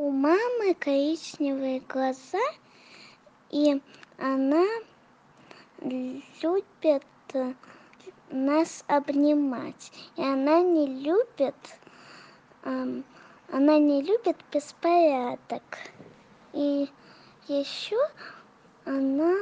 [0.00, 2.38] У мамы коричневые глаза,
[3.50, 3.82] и
[4.16, 4.64] она
[6.40, 7.02] любит
[8.30, 9.90] нас обнимать.
[10.14, 11.56] И она не любит,
[12.62, 13.04] эм,
[13.50, 15.64] она не любит беспорядок.
[16.52, 16.88] И
[17.48, 17.98] еще
[18.84, 19.34] она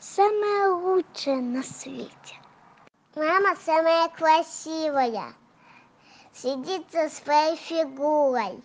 [0.00, 2.40] самая лучшая на свете.
[3.14, 5.34] Мама самая красивая.
[6.32, 8.62] Сидит со своей фигурой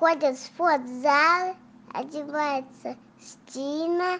[0.00, 1.56] ходит в спортзал,
[1.92, 4.18] одевается стильно,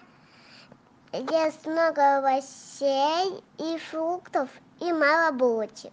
[1.11, 4.47] ест много овощей и фруктов
[4.79, 5.91] и мало булочек.